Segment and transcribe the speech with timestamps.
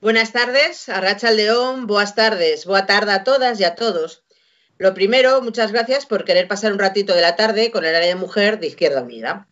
[0.00, 4.22] Buenas tardes, Arracha León, buenas tardes, boa tarde a todas y a todos.
[4.76, 8.06] Lo primero, muchas gracias por querer pasar un ratito de la tarde con el área
[8.06, 9.48] de mujer de Izquierda Unida.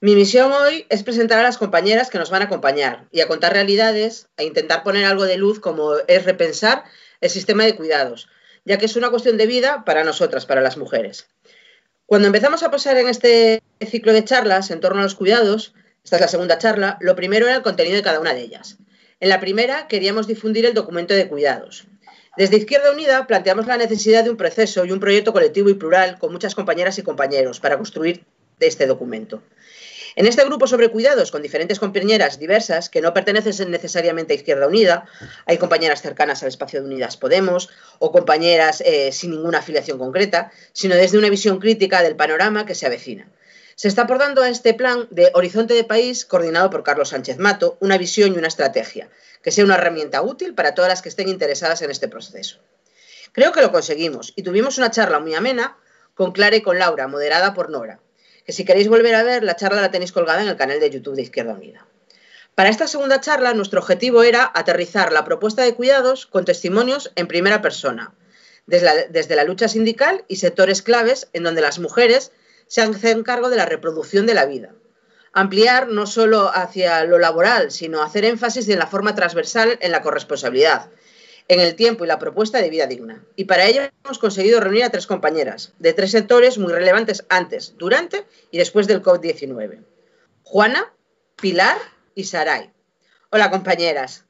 [0.00, 3.28] Mi misión hoy es presentar a las compañeras que nos van a acompañar y a
[3.28, 6.82] contar realidades, a intentar poner algo de luz como es repensar
[7.20, 8.28] el sistema de cuidados,
[8.64, 11.28] ya que es una cuestión de vida para nosotras, para las mujeres.
[12.06, 16.16] Cuando empezamos a pasar en este ciclo de charlas en torno a los cuidados, esta
[16.16, 18.78] es la segunda charla, lo primero era el contenido de cada una de ellas.
[19.18, 21.86] En la primera queríamos difundir el documento de cuidados.
[22.36, 26.18] Desde Izquierda Unida planteamos la necesidad de un proceso y un proyecto colectivo y plural
[26.18, 28.24] con muchas compañeras y compañeros para construir
[28.60, 29.42] este documento.
[30.16, 34.66] En este grupo sobre cuidados, con diferentes compañeras diversas que no pertenecen necesariamente a Izquierda
[34.66, 35.06] Unida,
[35.46, 40.52] hay compañeras cercanas al espacio de Unidas Podemos o compañeras eh, sin ninguna afiliación concreta,
[40.74, 43.30] sino desde una visión crítica del panorama que se avecina.
[43.78, 47.76] Se está abordando a este plan de Horizonte de País, coordinado por Carlos Sánchez Mato,
[47.80, 49.10] una visión y una estrategia,
[49.42, 52.58] que sea una herramienta útil para todas las que estén interesadas en este proceso.
[53.32, 55.76] Creo que lo conseguimos y tuvimos una charla muy amena
[56.14, 58.00] con Clara y con Laura, moderada por Nora,
[58.46, 60.88] que si queréis volver a ver, la charla la tenéis colgada en el canal de
[60.88, 61.86] YouTube de Izquierda Unida.
[62.54, 67.28] Para esta segunda charla, nuestro objetivo era aterrizar la propuesta de cuidados con testimonios en
[67.28, 68.14] primera persona,
[68.64, 72.32] desde la, desde la lucha sindical y sectores claves en donde las mujeres
[72.66, 74.72] se hacen cargo de la reproducción de la vida.
[75.32, 80.02] Ampliar no solo hacia lo laboral, sino hacer énfasis en la forma transversal en la
[80.02, 80.88] corresponsabilidad,
[81.48, 83.22] en el tiempo y la propuesta de vida digna.
[83.36, 87.74] Y para ello hemos conseguido reunir a tres compañeras de tres sectores muy relevantes antes,
[87.76, 89.84] durante y después del COVID-19.
[90.42, 90.92] Juana,
[91.36, 91.76] Pilar
[92.14, 92.70] y Saray.
[93.30, 94.24] Hola compañeras.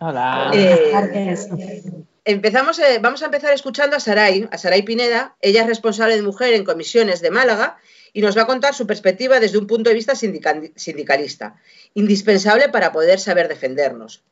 [0.00, 0.50] Hola.
[0.52, 5.34] Eh, Empezamos, eh, vamos a empezar escuchando a Saray, a Saray Pineda.
[5.40, 7.78] Ella es responsable de mujer en comisiones de Málaga
[8.12, 11.56] y nos va a contar su perspectiva desde un punto de vista sindical, sindicalista,
[11.94, 14.22] indispensable para poder saber defendernos.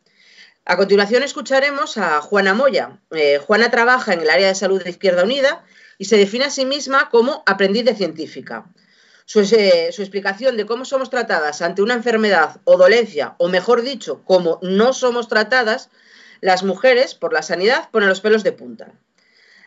[0.64, 3.00] A continuación escucharemos a Juana Moya.
[3.10, 5.64] Eh, Juana trabaja en el área de salud de Izquierda Unida
[5.98, 8.66] y se define a sí misma como aprendiz de científica.
[9.24, 13.82] Su, eh, su, explicación de cómo somos tratadas ante una enfermedad o dolencia, o mejor
[13.82, 15.90] dicho, cómo no somos tratadas,
[16.40, 18.92] las mujeres, por la sanidad, ponen los pelos de punta.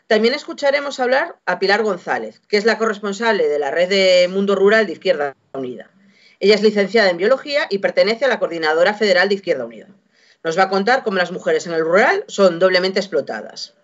[0.07, 4.55] También escucharemos hablar a Pilar González, que es la corresponsable de la red de Mundo
[4.55, 5.89] Rural de Izquierda Unida.
[6.39, 9.87] Ella es licenciada en biología y pertenece a la Coordinadora Federal de Izquierda Unida.
[10.43, 13.75] Nos va a contar cómo las mujeres en el rural son doblemente explotadas.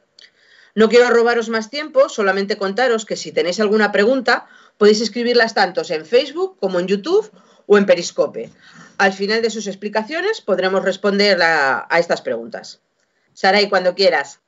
[0.75, 4.47] No quiero robaros más tiempo, solamente contaros que si tenéis alguna pregunta
[4.77, 7.31] podéis escribirlas tanto en Facebook como en YouTube
[7.65, 8.49] o en Periscope.
[8.99, 12.81] Al final de sus explicaciones podremos responder a, estas preguntas.
[13.33, 14.41] Saray, cuando quieras.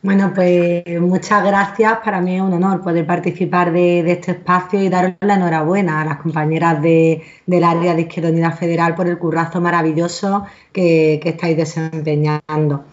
[0.00, 1.98] Bueno, pues muchas gracias.
[2.02, 6.06] Para mí es un honor poder participar de, este espacio y daros la enhorabuena a
[6.06, 11.58] las compañeras de, del área de Izquierda Unida Federal por el currazo maravilloso que, estáis
[11.58, 12.86] desempeñando.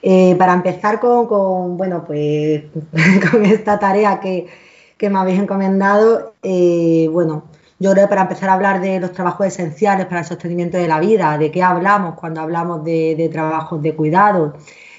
[0.00, 2.62] Eh, para empezar con, bueno, pues,
[3.32, 4.46] con esta tarea que,
[4.96, 7.46] que me habéis encomendado, eh, bueno,
[7.82, 10.86] yo creo que para empezar a hablar de los trabajos esenciales para el sostenimiento de
[10.86, 14.54] la vida, de qué hablamos cuando hablamos de, trabajos de cuidado,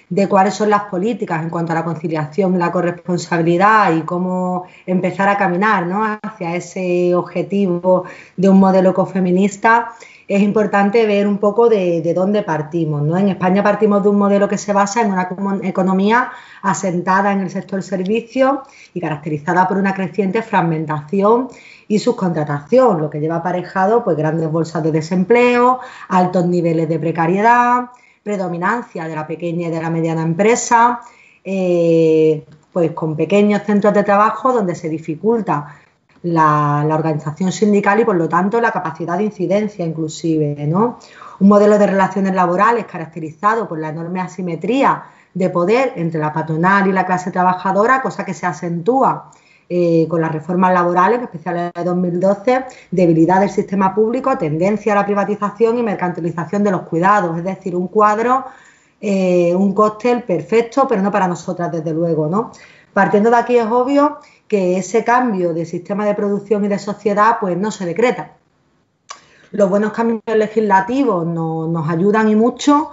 [0.09, 5.29] de cuáles son las políticas en cuanto a la conciliación, la corresponsabilidad y cómo empezar
[5.29, 6.03] a caminar ¿no?
[6.21, 8.03] hacia ese objetivo
[8.35, 9.93] de un modelo ecofeminista,
[10.27, 13.01] es importante ver un poco de, de, dónde partimos.
[13.01, 13.17] ¿no?
[13.17, 15.29] En España partimos de un modelo que se basa en una
[15.63, 18.63] economía asentada en el sector servicio
[18.93, 21.47] y caracterizada por una creciente fragmentación
[21.93, 27.91] y subcontratación, lo que lleva aparejado pues, grandes bolsas de desempleo, altos niveles de precariedad,
[28.23, 31.01] predominancia de la pequeña y de la mediana empresa,
[31.43, 35.75] eh, pues con pequeños centros de trabajo donde se dificulta
[36.23, 40.97] la, la, organización sindical y por lo tanto la capacidad de incidencia inclusive, ¿no?
[41.41, 45.03] Un modelo de relaciones laborales caracterizado por la enorme asimetría
[45.33, 49.31] de poder entre la patronal y la clase trabajadora, cosa que se acentúa
[49.69, 54.95] eh, con las reformas laborales, en especial de 2012, debilidad del sistema público, tendencia a
[54.97, 58.45] la privatización y mercantilización de los cuidados, es decir, un cuadro,
[58.99, 62.27] eh, un cóctel perfecto, pero no para nosotras, desde luego.
[62.27, 62.51] ¿no?
[62.93, 67.37] Partiendo de aquí es obvio que ese cambio de sistema de producción y de sociedad
[67.39, 68.33] pues no se decreta.
[69.51, 72.91] Los buenos cambios legislativos no, nos ayudan y mucho,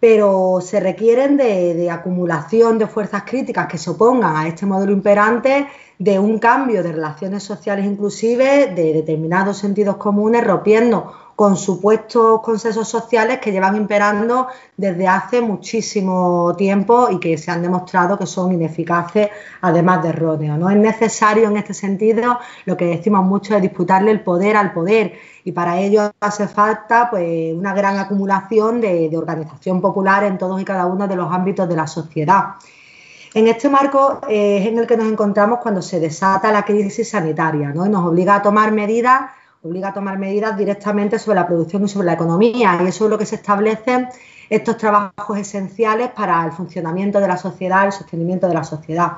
[0.00, 4.92] pero se requieren de, de, acumulación de fuerzas críticas que se opongan a este modelo
[4.92, 5.68] imperante
[6.02, 12.88] de un cambio de relaciones sociales inclusive, de determinados sentidos comunes, rompiendo con supuestos consensos
[12.88, 18.52] sociales que llevan imperando desde hace muchísimo tiempo y que se han demostrado que son
[18.52, 19.28] ineficaces,
[19.60, 20.58] además de erróneos.
[20.58, 24.72] No es necesario en este sentido, lo que decimos mucho es disputarle el poder al
[24.72, 25.12] poder
[25.44, 30.64] y para ello hace falta pues, una gran acumulación de, organización popular en todos y
[30.64, 32.56] cada uno de los ámbitos de la sociedad.
[33.34, 37.70] En este marco es en el que nos encontramos cuando se desata la crisis sanitaria
[37.70, 37.86] ¿no?
[37.86, 39.30] y nos obliga a tomar medidas
[39.62, 42.80] obliga a tomar medidas directamente sobre la producción y sobre la economía.
[42.82, 44.08] Y eso es lo que se establecen
[44.50, 49.12] estos trabajos esenciales para el funcionamiento de la sociedad, el sostenimiento de la sociedad.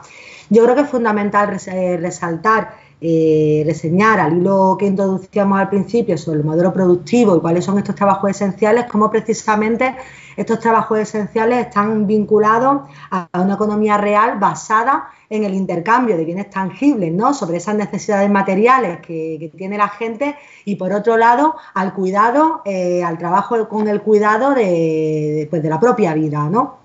[0.50, 2.75] Yo creo que es fundamental eh, resaltar,
[3.06, 7.76] eh, reseñar al hilo que introducíamos al principio sobre el modelo productivo y cuáles son
[7.76, 9.94] estos trabajos esenciales, cómo precisamente
[10.38, 16.48] estos trabajos esenciales están vinculados a una economía real basada en el intercambio de bienes
[16.48, 17.34] tangibles, ¿no?
[17.34, 23.04] Sobre esas necesidades materiales que, tiene la gente y por otro lado al cuidado, eh,
[23.04, 26.83] al trabajo con el cuidado de, pues, de la propia vida, ¿no?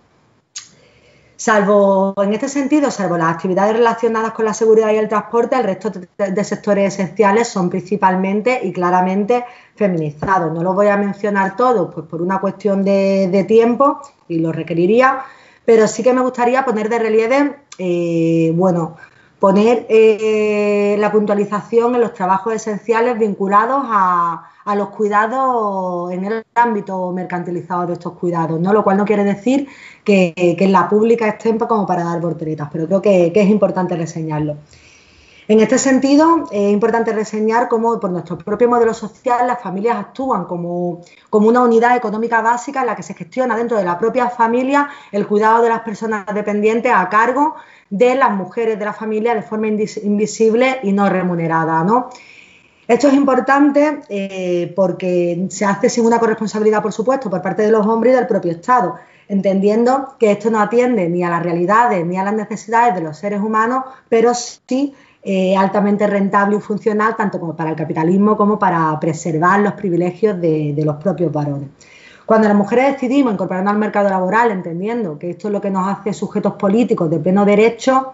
[1.40, 5.64] Salvo, en este sentido, salvo las actividades relacionadas con la seguridad y el transporte, el
[5.64, 10.54] resto de, sectores esenciales son principalmente y claramente feminizados.
[10.54, 15.20] No los voy a mencionar todos, pues por una cuestión de, tiempo y lo requeriría,
[15.64, 18.98] pero sí que me gustaría poner de relieve eh, bueno,
[19.40, 24.46] poner eh, la puntualización en los trabajos esenciales vinculados a,
[24.76, 28.72] los cuidados en el ámbito mercantilizado de estos cuidados, ¿no?
[28.72, 29.68] Lo cual no quiere decir
[30.04, 34.58] que, en la pública estén como para dar volteretas, pero creo que, es importante reseñarlo.
[35.50, 40.46] En este sentido, es importante reseñar cómo por nuestro propio modelo social las familias actúan
[40.46, 41.02] como,
[41.32, 44.90] como, una unidad económica básica en la que se gestiona dentro de la propia familia
[45.12, 47.56] el cuidado de las personas dependientes a cargo
[47.90, 51.84] de las mujeres de la familia de forma invisible y no remunerada.
[52.88, 57.72] Esto es importante eh, porque se hace sin una corresponsabilidad, por supuesto, por parte de
[57.72, 58.98] los hombres y del propio Estado,
[59.28, 63.18] entendiendo que esto no atiende ni a las realidades ni a las necesidades de los
[63.18, 68.58] seres humanos, pero sí eh, altamente rentable y funcional tanto como para el capitalismo como
[68.58, 71.70] para preservar los privilegios de, los propios varones.
[72.26, 75.88] Cuando las mujeres decidimos incorporarnos al mercado laboral, entendiendo que esto es lo que nos
[75.90, 78.14] hace sujetos políticos de pleno derecho,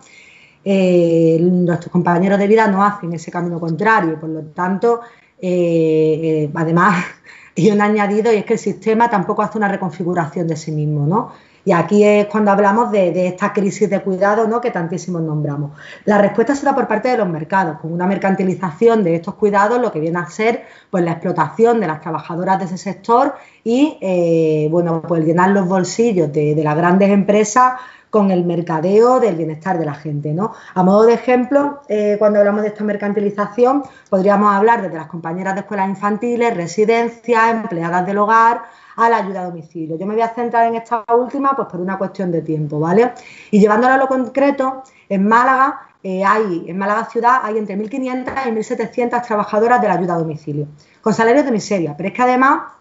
[0.64, 4.20] eh, nuestros compañeros de vida no hacen ese camino contrario.
[4.20, 5.02] Por lo tanto,
[5.40, 7.06] eh, además,
[7.58, 11.06] hay un añadido y es que el sistema tampoco hace una reconfiguración de sí mismo,
[11.06, 11.32] ¿no?
[11.66, 14.62] Y aquí es cuando hablamos de, esta crisis de cuidado ¿no?
[14.62, 15.72] que tantísimos nombramos.
[16.06, 19.92] La respuesta será por parte de los mercados, con una mercantilización de estos cuidados, lo
[19.92, 23.34] que viene a ser pues, la explotación de las trabajadoras de ese sector
[23.64, 27.74] y eh, bueno, pues llenar los bolsillos de, las grandes empresas
[28.12, 30.34] con el mercadeo del bienestar de la gente.
[30.34, 30.54] ¿no?
[30.76, 35.56] A modo de ejemplo, eh, cuando hablamos de esta mercantilización, podríamos hablar desde las compañeras
[35.56, 38.62] de escuelas infantiles, residencias, empleadas del hogar,
[38.96, 39.98] a la ayuda a domicilio.
[39.98, 43.14] Yo me voy a centrar en esta última pues por una cuestión de tiempo, ¿vale?
[43.52, 48.48] Y llevándolo a lo concreto, en Málaga eh, hay, en Málaga ciudad hay entre 1.500
[48.48, 50.68] y 1.700 trabajadoras de la ayuda a domicilio,
[51.02, 52.74] con salarios de miseria, pero es que además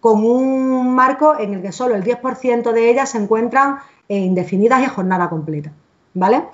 [0.00, 3.78] con un marco en el que solo el 10% de ellas se encuentran
[4.08, 5.72] indefinidas y a jornada completa,
[6.14, 6.44] ¿vale?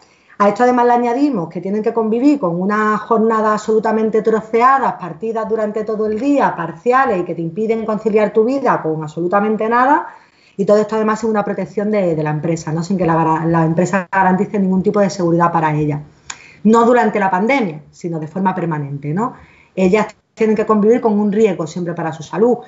[0.45, 5.49] A esto además le añadimos que tienen que convivir con una jornada absolutamente troceadas, partidas
[5.49, 10.07] durante todo el día, parciales y que te impiden conciliar tu vida con absolutamente nada.
[10.59, 12.83] Y todo esto además es una protección de, la empresa, ¿no?
[12.83, 16.03] sin que la, empresa garantice ningún tipo de seguridad para ella.
[16.65, 19.15] No durante la pandemia, sino de forma permanente.
[19.15, 19.33] ¿no?
[19.75, 22.59] Ellas tienen que convivir con un riesgo siempre para su salud,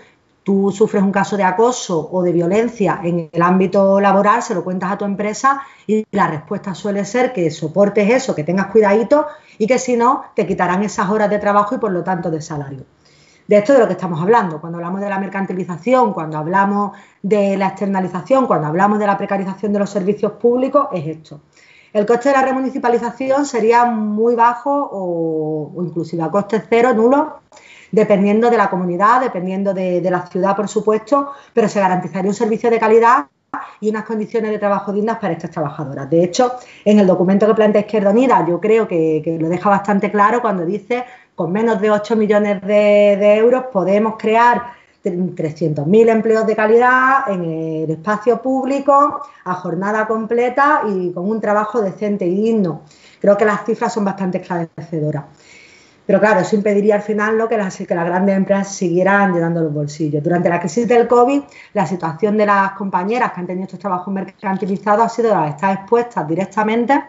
[0.47, 4.63] tú sufres un caso de acoso o de violencia en el ámbito laboral, se lo
[4.63, 9.27] cuentas a tu empresa y la respuesta suele ser que soportes eso, que tengas cuidadito
[9.59, 12.41] y que si no, te quitarán esas horas de trabajo y por lo tanto de
[12.41, 12.85] salario.
[13.49, 17.57] De esto de lo que estamos hablando, cuando hablamos de la mercantilización, cuando hablamos de
[17.57, 21.41] la externalización, cuando hablamos de la precarización de los servicios públicos, es esto.
[21.93, 27.41] El coste de la remunicipalización sería muy bajo o, o inclusive a coste cero, nulo,
[27.97, 32.71] dependiendo de la comunidad, dependiendo de, la ciudad, por supuesto, pero se garantizaría un servicio
[32.71, 33.25] de calidad
[33.81, 36.11] y unas condiciones de trabajo dignas para estas trabajadoras.
[36.11, 36.53] De hecho,
[36.85, 40.67] en el documento que plantea Izquierda Unida, yo creo que, lo deja bastante claro cuando
[40.67, 47.45] dice con menos de 8 millones de, euros podemos crear 300.000 empleos de calidad en
[47.45, 52.83] el espacio público a jornada completa y con un trabajo decente y digno.
[53.23, 55.25] Creo que las cifras son bastante esclarecedoras.
[56.07, 57.49] Pero claro, eso impediría al final ¿no?
[57.49, 60.23] que, las, grandes empresas siguieran llenando los bolsillos.
[60.23, 61.43] Durante la crisis del COVID,
[61.75, 65.75] la situación de las compañeras que han tenido estos trabajos mercantilizados ha sido las estar
[65.75, 67.03] expuestas directamente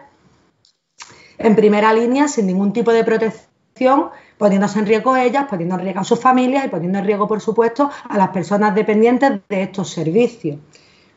[1.38, 6.00] en primera línea sin ningún tipo de protección, poniéndose en riesgo ellas, poniendo en riesgo
[6.00, 9.90] a sus familias y poniendo en riesgo, por supuesto, a las personas dependientes de estos
[9.90, 10.58] servicios.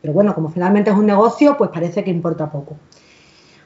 [0.00, 2.76] Pero bueno, como finalmente es un negocio, pues parece que importa poco.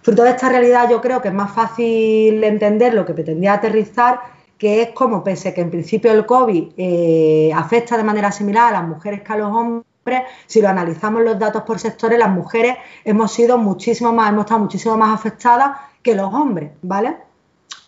[0.07, 4.21] Fruto de esta realidad yo creo que es más fácil entender lo que pretendía aterrizar,
[4.57, 8.79] que es como pese que en principio el COVID eh, afecta de manera similar a
[8.79, 12.77] las mujeres que a los hombres, si lo analizamos los datos por sectores, las mujeres
[13.05, 17.17] hemos sido muchísimo más, hemos estado muchísimo más afectadas que los hombres, ¿vale?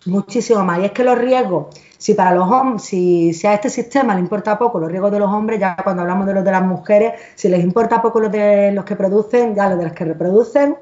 [0.07, 0.81] Muchísimo más.
[0.81, 1.67] Y es que los riesgos,
[1.99, 5.31] si para los hombres, si, a este sistema le importa poco los riesgos de los
[5.31, 8.73] hombres, ya cuando hablamos de los de las mujeres, si les importa poco los de
[8.73, 10.77] los que producen, ya los de las que reproducen,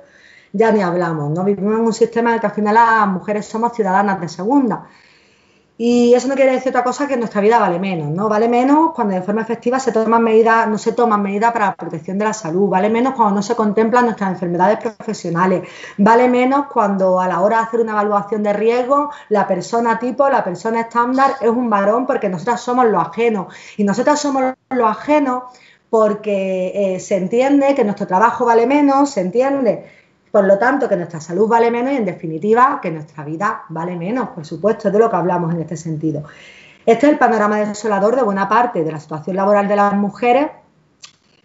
[0.56, 1.44] ya ni hablamos, ¿no?
[1.44, 4.86] Vivimos en un sistema en el que al final las mujeres somos ciudadanas de segunda.
[5.78, 8.30] Y eso no quiere decir otra cosa que nuestra vida vale menos, ¿no?
[8.30, 11.74] Vale menos cuando de forma efectiva se toman medidas, no se toman medidas para la
[11.74, 16.66] protección de la salud, vale menos cuando no se contemplan nuestras enfermedades profesionales, vale menos
[16.72, 20.80] cuando a la hora de hacer una evaluación de riesgo, la persona tipo, la persona
[20.80, 23.54] estándar es un varón porque nosotras somos los ajenos.
[23.76, 25.42] Y nosotras somos los ajenos
[25.90, 29.84] porque eh, se entiende que nuestro trabajo vale menos, se entiende
[30.36, 33.96] por lo tanto, que nuestra salud vale menos y, en definitiva, que nuestra vida vale
[33.96, 36.24] menos, por supuesto, de lo que hablamos en este sentido.
[36.84, 40.48] Este es el panorama desolador de buena parte de la situación laboral de las mujeres,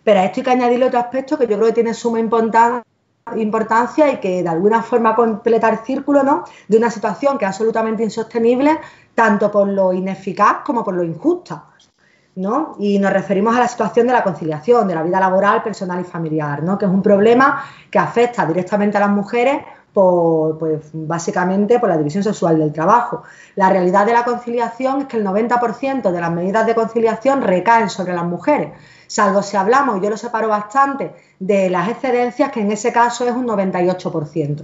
[0.03, 4.11] pero a esto hay que añadirle otro aspecto que yo creo que tiene suma importancia
[4.11, 6.43] y que de alguna forma completa el círculo ¿no?
[6.67, 8.77] de una situación que es absolutamente insostenible,
[9.15, 11.63] tanto por lo ineficaz como por lo injusta.
[12.35, 12.75] ¿No?
[12.79, 16.03] Y nos referimos a la situación de la conciliación, de la vida laboral, personal y
[16.03, 16.77] familiar, ¿no?
[16.77, 19.61] Que es un problema que afecta directamente a las mujeres
[19.93, 23.23] por, pues, básicamente por la división sexual del trabajo.
[23.55, 27.89] La realidad de la conciliación es que el 90% de las medidas de conciliación recaen
[27.89, 28.71] sobre las mujeres,
[29.07, 33.25] salvo si hablamos, y yo lo separo bastante, de las excedencias, que en ese caso
[33.25, 34.63] es un 98%.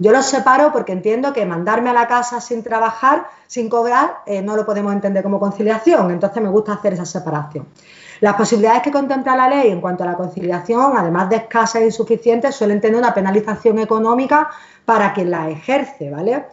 [0.00, 4.40] Yo los separo porque entiendo que mandarme a la casa sin trabajar, sin cobrar, eh,
[4.40, 6.10] no lo podemos entender como conciliación.
[6.10, 7.66] Entonces me gusta hacer esa separación.
[8.20, 11.84] Las posibilidades que contempla la ley en cuanto a la conciliación, además de escasas e
[11.84, 14.48] insuficientes, suelen tener una penalización económica
[14.86, 16.46] para quien la ejerce, ¿vale?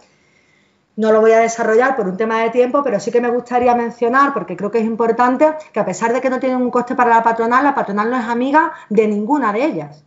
[0.97, 3.73] No lo voy a desarrollar por un tema de tiempo, pero sí que me gustaría
[3.75, 6.95] mencionar, porque creo que es importante, que a pesar de que no tienen un coste
[6.95, 10.03] para la patronal, la patronal no es amiga de ninguna de ellas.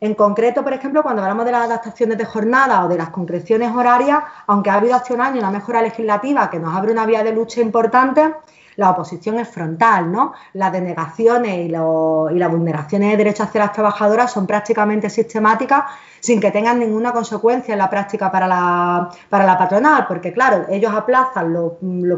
[0.00, 3.70] En concreto, por ejemplo, cuando hablamos de las adaptaciones de jornada o de las concreciones
[3.70, 7.22] horarias, aunque ha habido hace un año una mejora legislativa que nos abre una vía
[7.22, 8.32] de lucha importante,
[8.76, 10.32] la oposición es frontal, ¿no?
[10.54, 15.84] Las denegaciones y, las vulneraciones de derechos hacia las trabajadoras son prácticamente sistemáticas
[16.18, 21.52] sin que tengan ninguna consecuencia en la práctica para la, patronal, porque claro, ellos aplazan
[21.52, 21.72] los,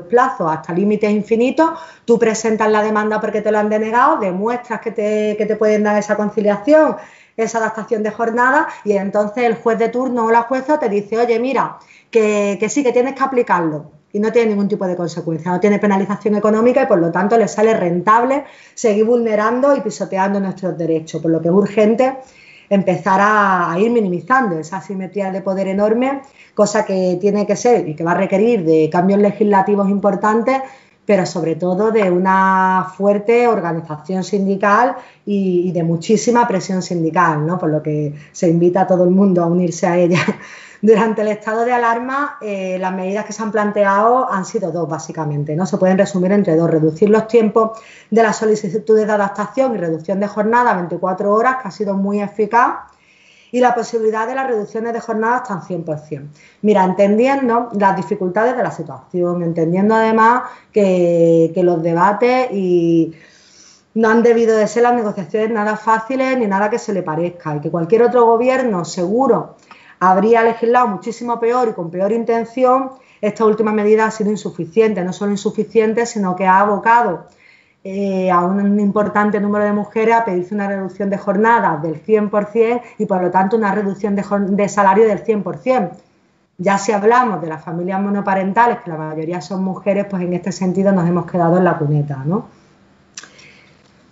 [0.09, 1.71] plazos hasta límites infinitos,
[2.05, 5.83] tú presentas la demanda porque te lo han denegado, demuestras que te, que te pueden
[5.83, 6.97] dar esa conciliación,
[7.37, 11.19] esa adaptación de jornada y entonces el juez de turno o la jueza te dice,
[11.19, 11.79] oye, mira,
[12.11, 15.79] que, sí, que tienes que aplicarlo y no tiene ningún tipo de consecuencia, no tiene
[15.79, 21.23] penalización económica y por lo tanto le sale rentable seguir vulnerando y pisoteando nuestros derechos,
[21.23, 22.19] por lo que es urgente
[22.69, 26.23] empezar a, ir minimizando esa asimetría de poder enorme,
[26.55, 30.63] cosa que tiene que ser y que va a requerir de cambios legislativos importantes
[31.05, 37.59] pero sobre todo de una fuerte organización sindical y, de muchísima presión sindical, ¿no?
[37.59, 40.21] por lo que se invita a todo el mundo a unirse a ella.
[40.83, 44.89] Durante el estado de alarma, eh, las medidas que se han planteado han sido dos,
[44.89, 45.55] básicamente.
[45.55, 45.65] ¿no?
[45.65, 46.69] Se pueden resumir entre dos.
[46.69, 47.79] Reducir los tiempos
[48.11, 51.95] de las solicitudes de adaptación y reducción de jornada a 24 horas, que ha sido
[51.95, 52.92] muy eficaz
[53.53, 56.29] y la posibilidad de las reducciones de jornada hasta un 100%.
[56.63, 63.13] Mira, entendiendo las dificultades de la situación, entendiendo además que, los debates y
[63.95, 67.55] no han debido de ser las negociaciones nada fáciles ni nada que se le parezca
[67.55, 69.57] y que cualquier otro gobierno seguro
[70.01, 75.13] habría legislado muchísimo peor y con peor intención, esta última medida ha sido insuficiente, no
[75.13, 77.27] solo insuficiente, sino que ha abocado
[77.85, 82.81] eh, a un importante número de mujeres a pedirse una reducción de jornada del 100%
[82.99, 85.91] y por lo tanto una reducción de, de salario del 100%.
[86.59, 90.53] Ya si hablamos de las familias monoparentales, que la mayoría son mujeres, pues en este
[90.53, 92.47] sentido nos hemos quedado en la cuneta, ¿no?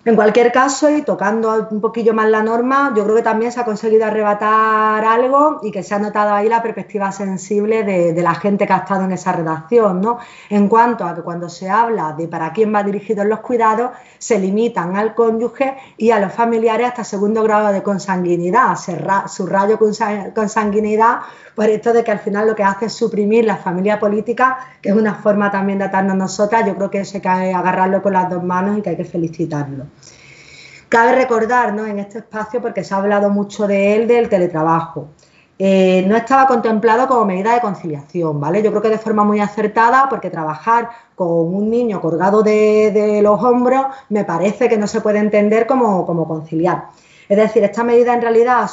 [0.03, 3.61] En cualquier caso, y tocando un poquillo más la norma, yo creo que también se
[3.61, 8.35] ha conseguido arrebatar algo y que se ha notado ahí la perspectiva sensible de, la
[8.35, 10.19] gente que ha estado en esa redacción, ¿no?
[10.49, 14.39] En cuanto a que cuando se habla de para quién va dirigidos los cuidados, se
[14.39, 19.79] limitan al cónyuge y a los familiares hasta segundo grado de consanguinidad, se subrayo
[20.35, 21.19] consanguinidad
[21.55, 24.89] por esto de que al final lo que hace es suprimir la familia política, que
[24.89, 28.15] es una forma también de atarnos nosotras, yo creo que eso hay que agarrarlo con
[28.15, 29.90] las dos manos y que hay que felicitarlo.
[30.91, 31.87] Cabe recordar ¿no?
[31.87, 35.11] en este espacio, porque se ha hablado mucho de él, del teletrabajo.
[35.57, 38.61] eh, no estaba contemplado como medida de conciliación, ¿vale?
[38.63, 43.41] Yo creo que de forma muy acertada, porque trabajar con un niño colgado de, los
[43.45, 46.87] hombros me parece que no se puede entender como, conciliar.
[47.29, 48.69] Es decir, esta medida en realidad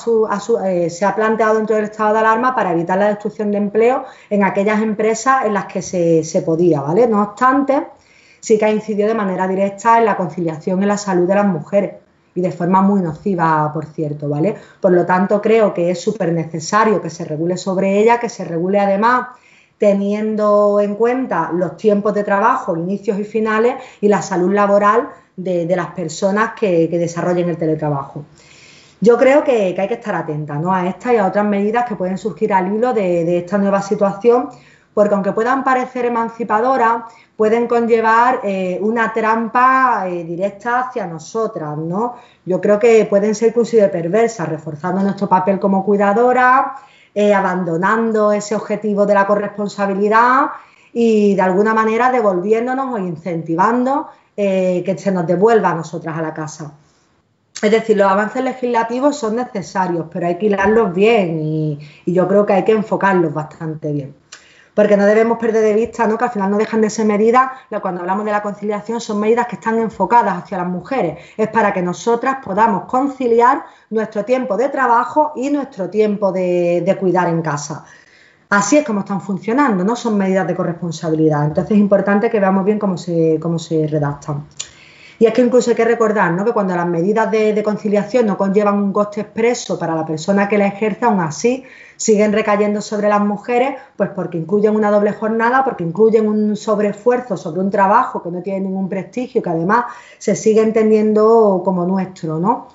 [0.66, 4.06] eh, se ha planteado dentro del estado de alarma para evitar la destrucción de empleo
[4.32, 7.06] en aquellas empresas en las que se, se podía, ¿vale?
[7.06, 7.86] No obstante,
[8.40, 11.46] sí que ha incidido de manera directa en la conciliación y la salud de las
[11.46, 12.07] mujeres
[12.38, 14.56] y de forma muy nociva, por cierto, ¿vale?
[14.80, 18.46] Por lo tanto, creo que es súper necesario que se regule sobre ella, que se
[18.46, 19.30] regule además
[19.80, 25.66] teniendo en cuenta los tiempos de trabajo, inicios y finales y la salud laboral de,
[25.76, 28.24] las personas que, desarrollen el teletrabajo.
[29.02, 30.72] Yo creo que, hay que estar atenta ¿no?
[30.72, 33.82] a esta y a otras medidas que pueden surgir al hilo de, de esta nueva
[33.82, 34.50] situación,
[34.98, 37.04] porque aunque puedan parecer emancipadoras,
[37.36, 42.16] pueden conllevar eh, una trampa eh, directa hacia nosotras, ¿no?
[42.44, 46.78] Yo creo que pueden ser inclusive perversas, reforzando nuestro papel como cuidadora,
[47.14, 50.48] eh, abandonando ese objetivo de la corresponsabilidad
[50.92, 56.34] y de alguna manera devolviéndonos o incentivando que se nos devuelva a nosotras a la
[56.34, 56.72] casa.
[57.62, 62.48] Es decir, los avances legislativos son necesarios, pero hay que hilarlos bien y yo creo
[62.48, 64.27] que hay que enfocarlos bastante bien
[64.78, 66.20] porque no debemos perder de vista ¿no?
[66.20, 67.50] que al final no dejan de ser medidas,
[67.82, 71.18] cuando hablamos de la conciliación, son medidas que están enfocadas hacia las mujeres.
[71.36, 77.28] Es para que nosotras podamos conciliar nuestro tiempo de trabajo y nuestro tiempo de, cuidar
[77.28, 77.86] en casa.
[78.52, 81.46] Así es como están funcionando, no son medidas de corresponsabilidad.
[81.46, 84.46] Entonces es importante que veamos bien cómo se, cómo se redactan.
[85.20, 86.46] Y es que incluso hay que recordar ¿no?
[86.46, 90.58] que cuando las medidas de, conciliación no conllevan un coste expreso para la persona que
[90.58, 91.64] la ejerce, aún así
[91.96, 97.36] siguen recayendo sobre las mujeres, pues porque incluyen una doble jornada, porque incluyen un sobreesfuerzo
[97.36, 99.86] sobre un trabajo que no tiene ningún prestigio, que además
[100.20, 102.68] se sigue entendiendo como nuestro, ¿no?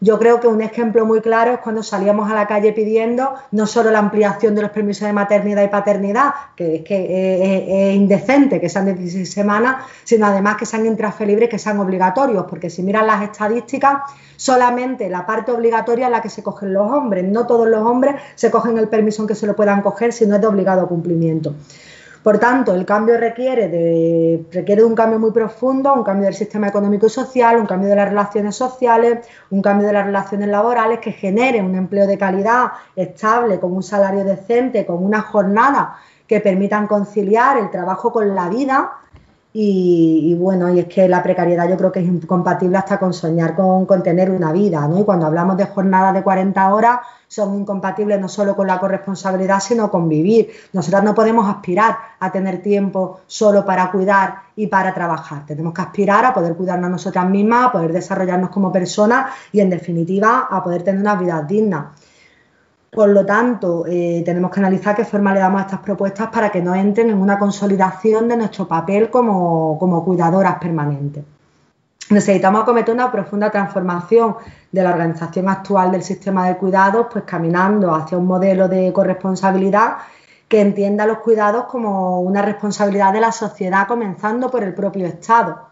[0.00, 3.66] Yo creo que un ejemplo muy claro es cuando salíamos a la calle pidiendo no
[3.66, 8.60] solo la ampliación de los permisos de maternidad y paternidad, que es que es, indecente
[8.60, 13.08] que sean 16 semanas, sino además que sean intransferibles, que sean obligatorios, porque si miran
[13.08, 14.02] las estadísticas,
[14.36, 18.14] solamente la parte obligatoria es la que se cogen los hombres, no todos los hombres
[18.36, 20.86] se cogen el permiso en que se lo puedan coger si no es de obligado
[20.86, 21.54] cumplimiento.
[22.22, 26.34] Por tanto, el cambio requiere de, requiere de un cambio muy profundo, un cambio del
[26.34, 30.48] sistema económico y social, un cambio de las relaciones sociales, un cambio de las relaciones
[30.48, 35.96] laborales que genere un empleo de calidad estable, con un salario decente, con una jornada
[36.26, 38.92] que permitan conciliar el trabajo con la vida.
[39.52, 43.56] Y, bueno, y es que la precariedad yo creo que es incompatible hasta con soñar
[43.56, 45.00] con, tener una vida, ¿no?
[45.00, 49.60] Y cuando hablamos de jornada de 40 horas, son incompatibles no solo con la corresponsabilidad,
[49.60, 50.50] sino con vivir.
[50.72, 55.46] Nosotras no podemos aspirar a tener tiempo solo para cuidar y para trabajar.
[55.46, 59.70] Tenemos que aspirar a poder cuidarnos nosotras mismas, a poder desarrollarnos como personas y, en
[59.70, 61.92] definitiva, a poder tener una vida digna.
[62.90, 66.50] Por lo tanto, eh, tenemos que analizar qué forma le damos a estas propuestas para
[66.50, 71.24] que no entren en una consolidación de nuestro papel como, como cuidadoras permanentes
[72.10, 74.36] necesitamos acometer una profunda transformación
[74.72, 79.98] de la organización actual del sistema de cuidados, pues caminando hacia un modelo de corresponsabilidad
[80.48, 85.68] que entienda los cuidados como una responsabilidad de la sociedad, comenzando por el propio Estado,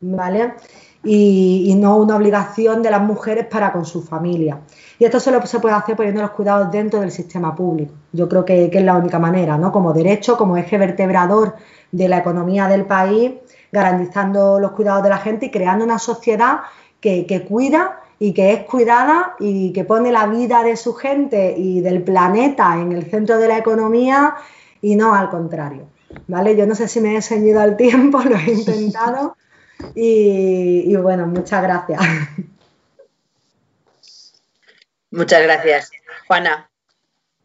[0.00, 0.54] ¿vale?
[1.04, 4.60] Y, no una obligación de las mujeres para con su familia.
[4.98, 7.92] Y esto solo se puede hacer poniendo los cuidados dentro del sistema público.
[8.12, 9.70] Yo creo que, que es la única manera, ¿no?
[9.70, 11.56] Como derecho, como eje vertebrador
[11.92, 13.32] de la economía del país
[13.74, 16.60] garantizando los cuidados de la gente y creando una sociedad
[17.00, 21.80] que, cuida y que es cuidada y que pone la vida de su gente y
[21.80, 24.36] del planeta en el centro de la economía
[24.80, 25.88] y no al contrario.
[26.28, 26.56] ¿Vale?
[26.56, 29.36] Yo no sé si me he ceñido al tiempo, lo he intentado
[29.94, 32.00] y, bueno, muchas gracias.
[35.10, 35.90] Muchas gracias.
[36.26, 36.70] Juana.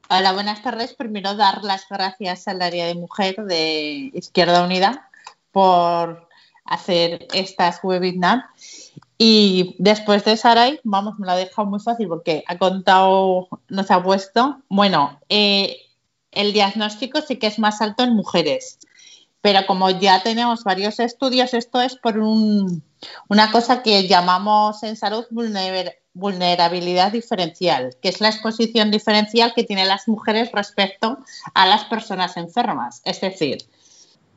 [0.09, 0.93] Hola, buenas tardes.
[0.93, 5.09] Primero dar las gracias al área de mujer de Izquierda Unida
[5.51, 6.27] por
[6.65, 8.93] hacer estas webinars.
[9.19, 13.91] Y después de Saray, vamos, me lo ha dejado muy fácil porque ha contado, nos
[13.91, 15.77] ha puesto, bueno, eh,
[16.31, 18.78] el diagnóstico sí que es más alto en mujeres,
[19.41, 25.25] pero como ya tenemos varios estudios, esto es por una cosa que llamamos en salud
[26.13, 31.19] vulnerabilidad diferencial, que es la exposición diferencial que tienen las mujeres respecto
[31.54, 33.02] a las personas enfermas.
[33.06, 33.65] Es decir,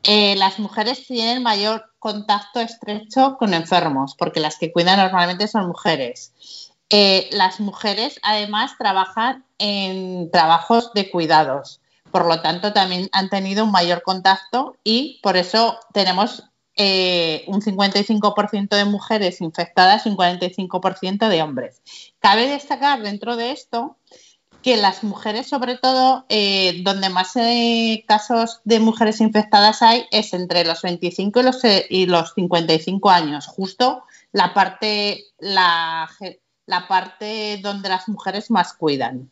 [0.03, 5.67] eh, las mujeres tienen mayor contacto estrecho con enfermos, porque las que cuidan normalmente son
[5.67, 6.33] mujeres.
[6.89, 11.81] Eh, las mujeres además trabajan en trabajos de cuidados,
[12.13, 16.43] por lo tanto también han tenido un mayor contacto y por eso tenemos
[16.75, 21.81] eh, un 55% de mujeres infectadas y un 45% de hombres.
[22.19, 23.97] Cabe destacar dentro de esto
[24.61, 30.35] que las mujeres, sobre todo, eh, donde más eh, casos de mujeres infectadas hay es
[30.35, 35.23] entre los 25 y los, y los 55 años, justo la parte
[37.63, 39.31] donde las mujeres más cuidan.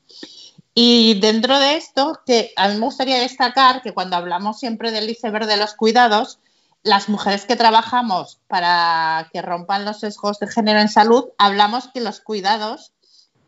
[0.74, 5.10] Y dentro de esto, que a mí me gustaría destacar que cuando hablamos siempre del
[5.10, 6.40] iceberg de los cuidados,
[6.84, 12.02] las mujeres que trabajamos para que rompan los sesgos de género en salud, hablamos que
[12.02, 12.94] los cuidados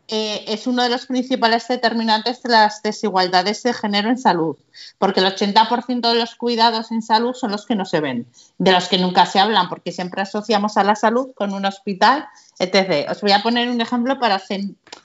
[0.06, 4.56] eh, es uno de los principales determinantes de las desigualdades de género en salud,
[4.98, 8.26] porque el 80% de los cuidados en salud son los que no se ven,
[8.58, 12.28] de los que nunca se hablan, porque siempre asociamos a la salud con un hospital,
[12.58, 13.10] etc.
[13.10, 14.42] Os voy a poner un ejemplo para,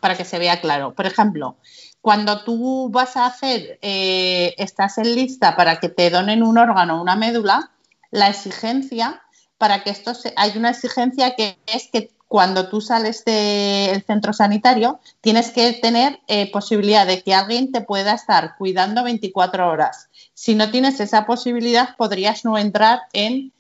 [0.02, 0.94] para que se vea claro.
[0.94, 1.56] Por ejemplo,
[2.02, 6.98] cuando tú vas a hacer, eh, estás en lista para que te donen un órgano
[6.98, 7.72] o una médula,
[8.12, 9.22] la exigencia
[9.58, 14.34] para que esto se, hay una exigencia que es que cuando tú sales del centro
[14.34, 20.10] sanitario, tienes que tener eh, posibilidad de que alguien te pueda estar cuidando 24 horas.
[20.36, 23.52] Si no tienes esa posibilidad, podrías no entrar en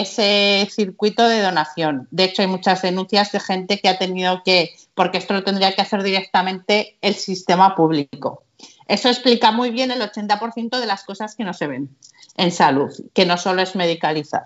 [0.00, 2.08] ese circuito de donación.
[2.10, 5.74] De hecho, hay muchas denuncias de gente que ha tenido que, porque esto lo tendría
[5.74, 8.44] que hacer directamente el sistema público.
[8.88, 11.96] Eso explica muy bien el 80% de las cosas que no se ven
[12.36, 14.44] en salud, que no solo es medicalizar.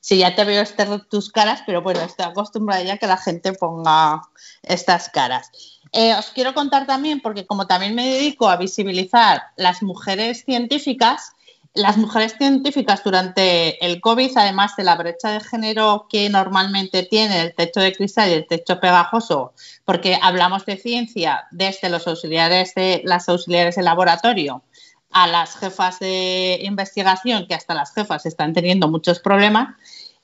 [0.00, 3.52] Sí, ya te veo este, tus caras, pero bueno, estoy acostumbrada ya que la gente
[3.52, 4.22] ponga
[4.62, 5.50] estas caras.
[5.92, 11.32] Eh, os quiero contar también, porque como también me dedico a visibilizar las mujeres científicas,
[11.76, 17.42] las mujeres científicas durante el COVID, además de la brecha de género que normalmente tiene
[17.42, 19.52] el techo de cristal y el techo pegajoso,
[19.84, 24.62] porque hablamos de ciencia desde los auxiliares de las auxiliares de laboratorio
[25.10, 29.76] a las jefas de investigación, que hasta las jefas están teniendo muchos problemas,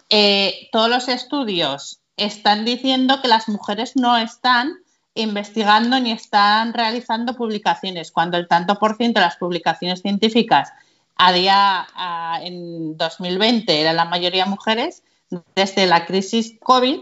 [0.08, 4.78] eh, todos los estudios están diciendo que las mujeres no están
[5.14, 10.72] investigando ni están realizando publicaciones, cuando el tanto por ciento de las publicaciones científicas
[11.16, 11.86] a día
[12.42, 15.02] en 2020 eran la mayoría mujeres,
[15.54, 17.00] desde la crisis COVID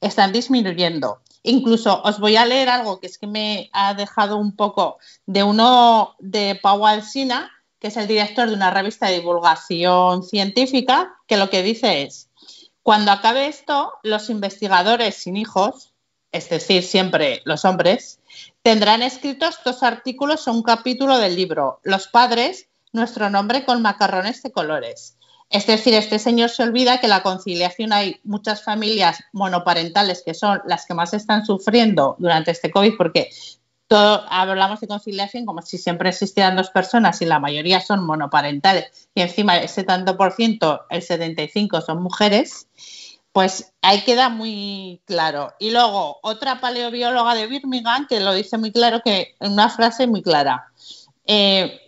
[0.00, 1.20] están disminuyendo.
[1.42, 5.42] Incluso os voy a leer algo que es que me ha dejado un poco de
[5.42, 11.36] uno de Pau Alsina, que es el director de una revista de divulgación científica, que
[11.36, 12.28] lo que dice es,
[12.84, 15.92] cuando acabe esto, los investigadores sin hijos,
[16.30, 18.20] es decir, siempre los hombres,
[18.62, 24.42] tendrán escritos dos artículos o un capítulo del libro, Los padres, nuestro nombre con macarrones
[24.42, 25.16] de colores.
[25.50, 30.62] Es decir, este señor se olvida que la conciliación hay muchas familias monoparentales que son
[30.66, 33.28] las que más están sufriendo durante este COVID porque
[33.96, 39.20] hablamos de conciliación como si siempre existieran dos personas y la mayoría son monoparentales y
[39.20, 42.68] encima ese tanto por ciento, el 75 son mujeres,
[43.32, 45.52] pues ahí queda muy claro.
[45.58, 50.06] Y luego otra paleobióloga de Birmingham que lo dice muy claro, que en una frase
[50.06, 50.72] muy clara.
[51.26, 51.78] Eh,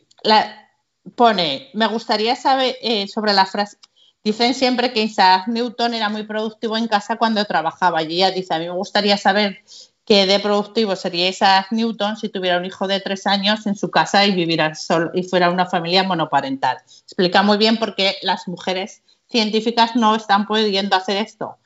[1.15, 3.77] pone, me gustaría saber eh, sobre la frase,
[4.23, 8.55] dicen siempre que Isaac Newton era muy productivo en casa cuando trabajaba y ella dice,
[8.55, 9.63] a mí me gustaría saber
[10.05, 13.91] que de productivo sería Isaac Newton si tuviera un hijo de tres años en su
[13.91, 16.79] casa y viviera solo y fuera una familia monoparental.
[17.03, 21.59] Explica muy bien por qué las mujeres científicas no están pudiendo hacer esto.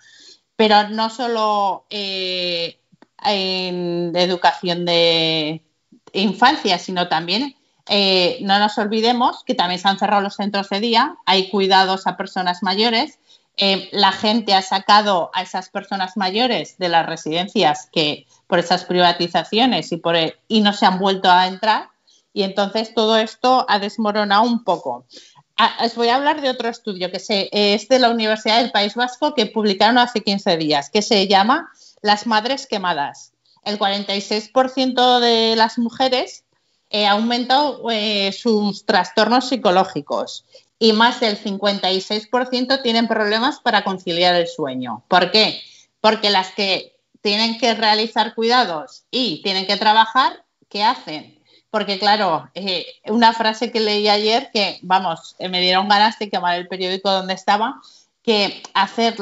[0.57, 2.81] Pero no solo eh,
[3.24, 5.64] en educación de
[6.12, 7.58] infancia, sino también
[7.88, 12.07] eh, no nos olvidemos que también se han cerrado los centros de día, hay cuidados
[12.07, 13.18] a personas mayores
[13.61, 18.85] eh, la gente ha sacado a esas personas mayores de las residencias que por esas
[18.85, 20.14] privatizaciones y, por
[20.46, 21.90] y no se han vuelto a entrar
[22.33, 25.07] y entonces todo esto ha desmoronado un poco.
[25.57, 28.94] Ah, os voy a hablar de otro estudio que es de la Universidad del País
[28.94, 31.68] Vasco que publicaron hace 15 días, que se llama
[32.01, 33.33] Las madres quemadas.
[33.64, 36.44] El 46% de las mujeres
[36.90, 40.44] eh, ha aumentado eh, sus trastornos psicológicos
[40.79, 45.03] y más del 56% tienen problemas para conciliar el sueño.
[45.09, 45.61] ¿Por qué?
[46.01, 51.38] Porque las que tienen que realizar cuidados y tienen que trabajar, ¿qué hacen?
[51.70, 56.31] Porque claro, eh, una frase que leí ayer que, vamos, eh, me dieron ganas de
[56.31, 57.81] quemar el periódico donde estaba,
[58.22, 59.16] que hacer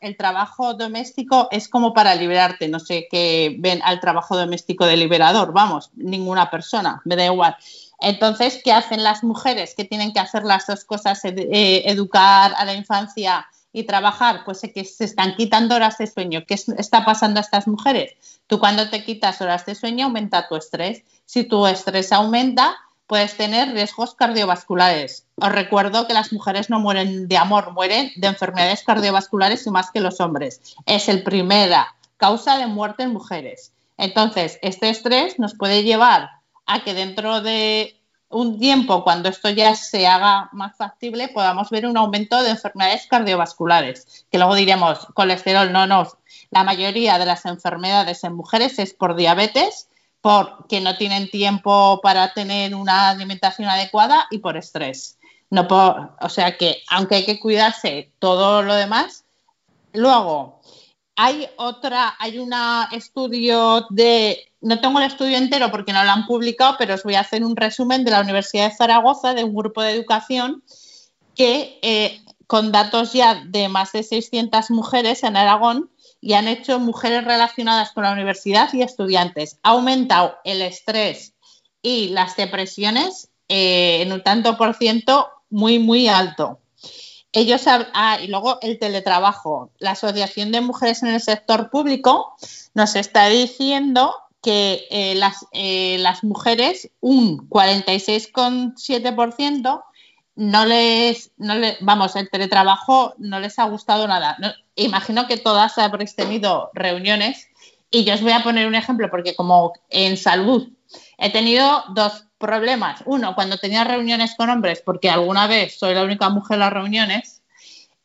[0.00, 2.68] el trabajo doméstico es como para liberarte.
[2.68, 7.56] No sé qué ven al trabajo doméstico de liberador, vamos, ninguna persona, me da igual.
[8.00, 12.64] Entonces, ¿qué hacen las mujeres que tienen que hacer las dos cosas, eh, educar a
[12.64, 14.42] la infancia y trabajar?
[14.44, 16.44] Pues que se están quitando horas de sueño.
[16.46, 18.14] ¿Qué está pasando a estas mujeres?
[18.46, 21.02] Tú cuando te quitas horas de sueño aumenta tu estrés.
[21.26, 22.76] Si tu estrés aumenta,
[23.08, 25.26] puedes tener riesgos cardiovasculares.
[25.36, 29.90] Os recuerdo que las mujeres no mueren de amor, mueren de enfermedades cardiovasculares y más
[29.90, 30.60] que los hombres.
[30.86, 33.72] Es el primera causa de muerte en mujeres.
[33.96, 36.30] Entonces, este estrés nos puede llevar
[36.66, 41.86] a que dentro de un tiempo, cuando esto ya se haga más factible, podamos ver
[41.86, 46.06] un aumento de enfermedades cardiovasculares, que luego diremos colesterol, no, no.
[46.50, 49.88] La mayoría de las enfermedades en mujeres es por diabetes,
[50.28, 55.16] porque no tienen tiempo para tener una alimentación adecuada y por estrés.
[55.48, 55.66] No
[56.20, 59.24] o sea que, aunque hay que cuidarse todo lo demás,
[59.94, 60.60] luego
[61.16, 62.52] hay otra, hay un
[62.92, 67.14] estudio de, no tengo el estudio entero porque no lo han publicado, pero os voy
[67.14, 70.62] a hacer un resumen de la Universidad de Zaragoza, de un grupo de educación
[71.34, 75.88] que eh, con datos ya de más de 600 mujeres en Aragón
[76.20, 79.58] y han hecho mujeres relacionadas con la universidad y estudiantes.
[79.62, 81.34] Ha aumentado el estrés
[81.82, 86.60] y las depresiones eh, en un tanto por ciento muy, muy alto.
[87.32, 89.70] Ellos, ah, y luego el teletrabajo.
[89.78, 92.34] La Asociación de Mujeres en el Sector Público
[92.74, 99.84] nos está diciendo que eh, las, eh, las mujeres, un 46,7%,
[100.38, 104.36] no les, no les, vamos, el teletrabajo no les ha gustado nada.
[104.76, 107.48] imagino que todas habréis tenido reuniones
[107.90, 110.68] y yo os voy a poner un ejemplo porque como en salud
[111.18, 113.02] he tenido dos problemas.
[113.04, 116.72] Uno, cuando tenía reuniones con hombres, porque alguna vez soy la única mujer en las
[116.72, 117.42] reuniones,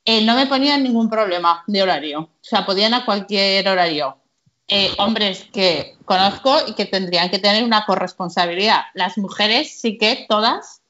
[0.04, 2.22] eh, no me ponían ningún problema de horario.
[2.22, 4.18] O sea, podían a cualquier horario.
[4.68, 8.86] Eh, hombres que conozco y que tendrían que tener una corresponsabilidad.
[8.96, 10.83] Las mujeres sí que todas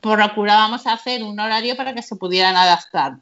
[0.00, 3.18] procurábamos hacer un horario para que se pudieran adaptar.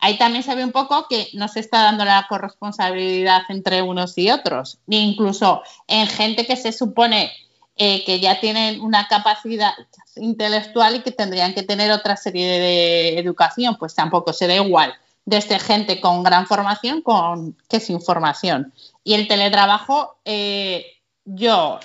[0.00, 4.16] Ahí también se ve un poco que no se está dando la corresponsabilidad entre unos
[4.16, 7.32] y otros, incluso en gente que se supone
[7.76, 9.72] eh, que ya tienen una capacidad
[10.16, 14.94] intelectual y que tendrían que tener otra serie de educación, pues tampoco se da igual
[15.28, 18.72] desde gente con gran formación con, que sin formación.
[19.04, 20.86] Y el teletrabajo, eh,
[21.26, 21.78] yo,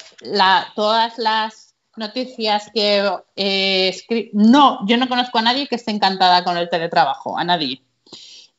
[0.75, 1.62] todas las
[1.95, 7.38] noticias que eh, no, yo no conozco a nadie que esté encantada con el teletrabajo,
[7.38, 7.82] a nadie.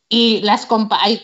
[0.09, 0.69] Y las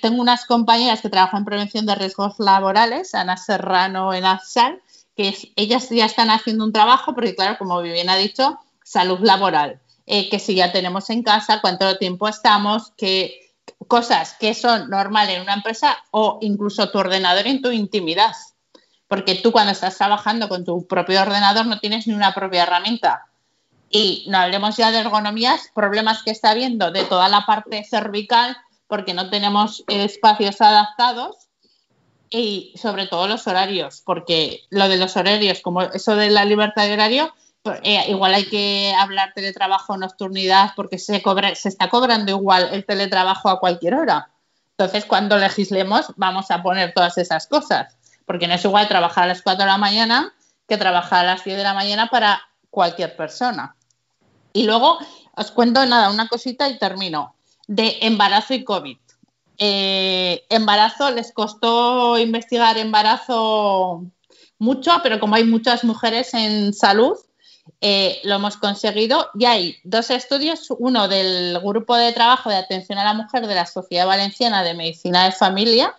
[0.01, 4.81] tengo unas compañeras que trabajan en prevención de riesgos laborales, Ana Serrano en AFSAL,
[5.15, 9.81] que ellas ya están haciendo un trabajo, porque claro, como bien ha dicho, salud laboral,
[10.07, 13.53] eh, que si ya tenemos en casa, cuánto tiempo estamos, que
[13.87, 18.33] cosas que son normales en una empresa o incluso tu ordenador en tu intimidad.
[19.11, 23.27] Porque tú cuando estás trabajando con tu propio ordenador no tienes ni una propia herramienta.
[23.91, 28.57] Y no hablemos ya de ergonomías, problemas que está habiendo de toda la parte cervical
[28.87, 31.49] porque no tenemos espacios adaptados
[32.31, 36.87] y sobre todo los horarios, porque lo de los horarios, como eso de la libertad
[36.87, 41.91] de horario, pues, eh, igual hay que hablar teletrabajo, nocturnidad, porque se, cobra, se está
[41.91, 44.31] cobrando igual el teletrabajo a cualquier hora.
[44.71, 47.97] Entonces, cuando legislemos, vamos a poner todas esas cosas,
[48.31, 50.33] porque no es igual trabajar a las 4 de la mañana
[50.69, 52.41] que trabajar a las 10 de la mañana para
[52.71, 53.75] cualquier persona.
[54.53, 54.99] Y luego
[55.35, 57.35] os cuento nada, una cosita y termino,
[57.67, 58.99] de embarazo y COVID.
[59.59, 64.05] Eh, embarazo, les costó investigar embarazo
[64.61, 67.19] mucho, pero como hay muchas mujeres en salud,
[67.81, 69.29] eh, lo hemos conseguido.
[69.35, 73.57] Y hay dos estudios, uno del Grupo de Trabajo de Atención a la Mujer de
[73.57, 75.97] la Sociedad Valenciana de Medicina de Familia,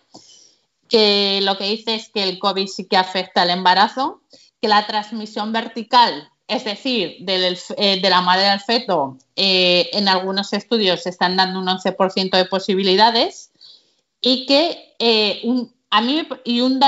[0.91, 4.21] que lo que dice es que el COVID sí que afecta al embarazo,
[4.61, 11.03] que la transmisión vertical, es decir, eh, de la madre al feto, en algunos estudios
[11.03, 13.51] se están dando un 11% de posibilidades
[14.19, 15.41] y que eh,
[15.89, 16.79] a mí y un,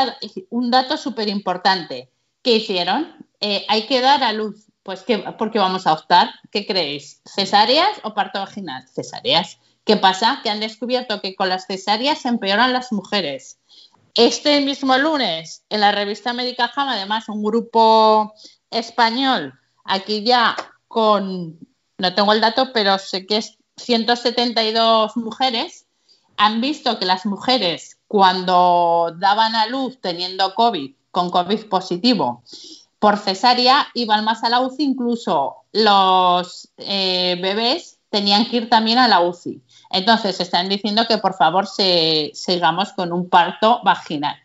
[0.49, 2.09] un dato súper importante
[2.43, 6.67] ¿qué hicieron, eh, hay que dar a luz, pues ¿qué, porque vamos a optar, ¿qué
[6.67, 7.21] creéis?
[7.25, 8.87] ¿Cesáreas o parto vaginal?
[8.87, 9.57] Cesáreas.
[9.85, 10.39] ¿Qué pasa?
[10.43, 13.59] Que han descubierto que con las cesáreas se empeoran las mujeres.
[14.15, 18.33] Este mismo lunes, en la revista Médica JAMA, además, un grupo
[18.69, 20.55] español, aquí ya
[20.87, 21.57] con,
[21.97, 25.87] no tengo el dato, pero sé que es 172 mujeres,
[26.37, 32.43] han visto que las mujeres cuando daban a luz teniendo COVID, con COVID positivo,
[32.99, 38.99] por cesárea, iban más a la UCI, incluso los eh, bebés tenían que ir también
[38.99, 39.61] a la UCI.
[39.93, 44.35] Entonces, están diciendo que por favor sigamos con un parto vaginal,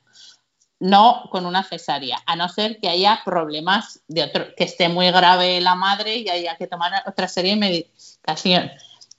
[0.78, 5.10] no con una cesárea, a no ser que haya problemas de otro, que esté muy
[5.10, 8.70] grave la madre y haya que tomar otra serie de medicación.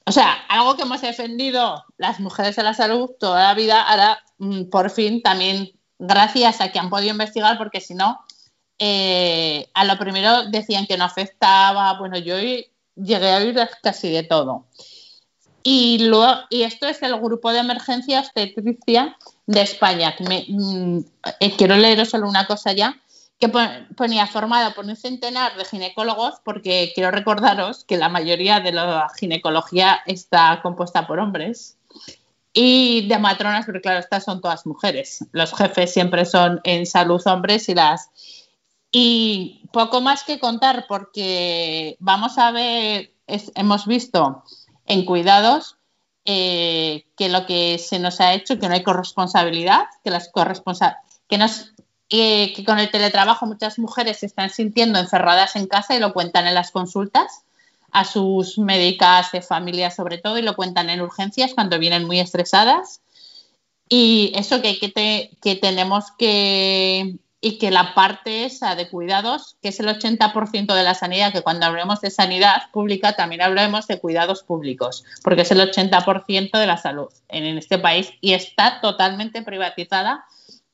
[0.06, 4.22] O sea, algo que hemos defendido las mujeres de la salud toda la vida, ahora
[4.38, 8.20] mm, por fin también gracias a que han podido investigar, porque si no,
[8.78, 12.36] eh, a lo primero decían que no afectaba, bueno, yo
[12.94, 14.66] llegué a oír casi de todo.
[15.62, 16.10] Y,
[16.50, 20.14] esto es el grupo de emergencia obstetricia de España.
[20.18, 21.00] Mm,
[21.40, 22.96] eh, quiero leeros solo una cosa ya,
[23.38, 23.50] que
[23.96, 29.08] ponía formada por un centenar de ginecólogos, porque quiero recordaros que la mayoría de la
[29.18, 31.76] ginecología está compuesta por hombres,
[32.52, 35.24] y de matronas, pero claro, estas son todas mujeres.
[35.32, 38.10] Los jefes siempre son en salud hombres y las...
[38.92, 44.42] Y poco más que contar, porque vamos a ver, hemos visto
[44.90, 45.76] en cuidados
[46.24, 50.98] eh, que lo que se nos ha hecho, que no hay corresponsabilidad, que las corresponsa
[52.12, 56.12] eh, que con el teletrabajo muchas mujeres se están sintiendo encerradas en casa y lo
[56.12, 57.44] cuentan en las consultas
[57.92, 62.18] a sus médicas de familia sobre todo y lo cuentan en urgencias cuando vienen muy
[62.18, 63.00] estresadas.
[63.88, 69.68] Y eso que, que, que tenemos que y que la parte esa de cuidados, que
[69.68, 73.98] es el 80% de la sanidad, que cuando hablemos de sanidad pública también hablemos de
[73.98, 79.42] cuidados públicos, porque es el 80% de la salud en este país y está totalmente
[79.42, 80.26] privatizada,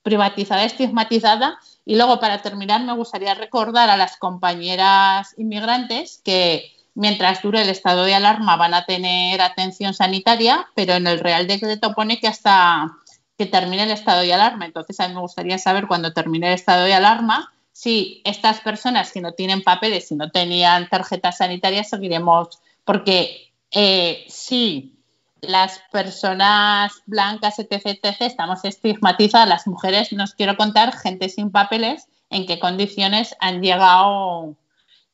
[0.03, 1.59] privatizada, estigmatizada.
[1.85, 7.69] Y luego, para terminar, me gustaría recordar a las compañeras inmigrantes que mientras dure el
[7.69, 12.27] estado de alarma van a tener atención sanitaria, pero en el Real Decreto pone que
[12.27, 12.97] hasta
[13.39, 14.67] que termine el estado de alarma.
[14.67, 19.13] Entonces, a mí me gustaría saber cuando termine el estado de alarma si estas personas
[19.13, 24.97] que no tienen papeles, si no tenían tarjetas sanitarias, seguiremos, porque eh, si
[25.43, 32.09] las personas blancas, etc., etc., estamos estigmatizadas, las mujeres, nos quiero contar, gente sin papeles,
[32.31, 34.57] en qué condiciones han llegado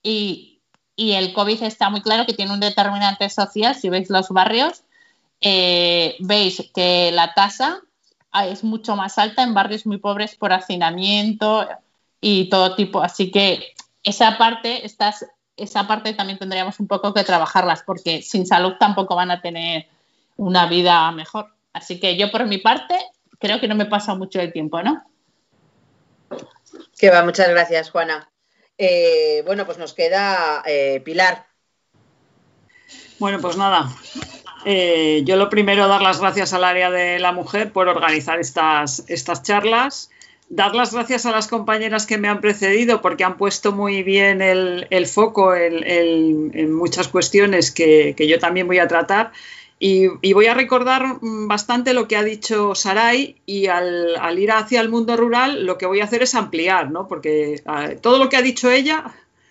[0.03, 0.49] y,
[0.97, 4.85] el COVID está muy claro que tiene un determinante social, si veis los barrios,
[5.41, 7.81] eh, veis que la tasa
[8.33, 11.69] es mucho más alta en barrios muy pobres por hacinamiento
[12.21, 13.03] y todo tipo.
[13.03, 18.47] Así que esa parte, estas, esa parte también tendríamos un poco que trabajarlas porque sin
[18.47, 19.89] salud tampoco van a tener
[20.37, 21.55] una vida mejor.
[21.73, 22.99] Así que yo por mi parte
[23.39, 25.05] creo que no me pasa mucho el tiempo, ¿no?
[26.99, 28.31] Que va, muchas gracias, Juana.
[28.79, 31.47] Eh, bueno, pues nos queda eh, Pilar.
[33.19, 33.89] Bueno, pues nada,
[34.65, 39.05] eh, yo lo primero, dar las gracias al área de la mujer por organizar estas,
[39.09, 40.11] estas charlas.
[40.49, 44.43] Dar las gracias a las compañeras que me han precedido porque han puesto muy bien
[44.43, 49.33] el, foco en, muchas cuestiones que, yo también voy a tratar.
[49.79, 54.91] Y, voy a recordar bastante lo que ha dicho Saray y al, ir hacia el
[54.91, 57.09] mundo rural lo que voy a hacer es ampliar, ¿no?
[57.09, 59.05] porque ah, todo lo que ha dicho ella,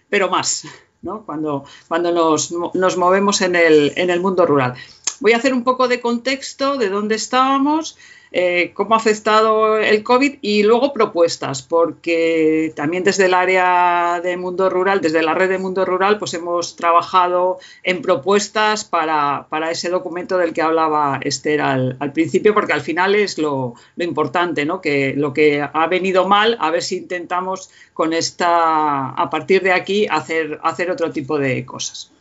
[0.10, 0.66] pero más.
[1.02, 1.24] ¿no?
[1.26, 4.76] Cuando, cuando nos, nos movemos en el, en el mundo rural.
[5.22, 7.96] Voy a hacer un poco de contexto de dónde estábamos,
[8.32, 14.36] eh, cómo ha afectado el COVID y luego propuestas, porque también desde el área de
[14.38, 19.90] mundo rural, desde la red de mundo rural, pues hemos trabajado en propuestas para, ese
[19.90, 24.82] documento del que hablaba Esther al, principio, porque al final es lo, importante, ¿no?
[24.82, 29.74] que lo que ha venido mal, a ver si intentamos con esta, a partir de
[29.74, 32.12] aquí, hacer, hacer otro tipo de cosas.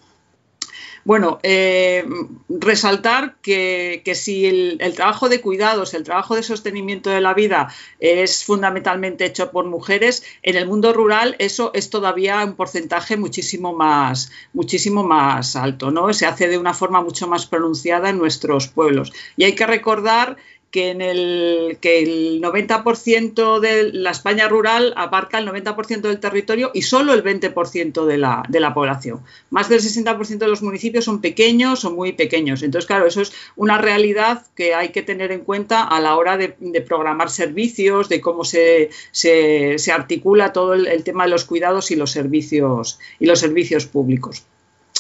[1.05, 2.05] Bueno, eh,
[2.49, 8.45] resaltar que, si el, trabajo de cuidados, el trabajo de sostenimiento de la vida es
[8.45, 14.31] fundamentalmente hecho por mujeres, en el mundo rural eso es todavía un porcentaje muchísimo más,
[14.53, 16.13] muchísimo más alto, ¿no?
[16.13, 19.13] Se hace de una forma mucho más pronunciada en nuestros pueblos.
[19.37, 20.37] Y hay que recordar
[20.71, 26.71] que, en el, que el 90% de la España rural abarca el 90% del territorio
[26.73, 29.21] y solo el 20% de la, de la población.
[29.51, 32.63] Más del 60% de los municipios son pequeños o muy pequeños.
[32.63, 36.37] Entonces, claro, eso es una realidad que hay que tener en cuenta a la hora
[36.37, 36.51] de,
[36.87, 41.97] programar servicios, de cómo se, se, articula todo el, el, tema de los cuidados y
[41.97, 44.45] los servicios, y los servicios públicos.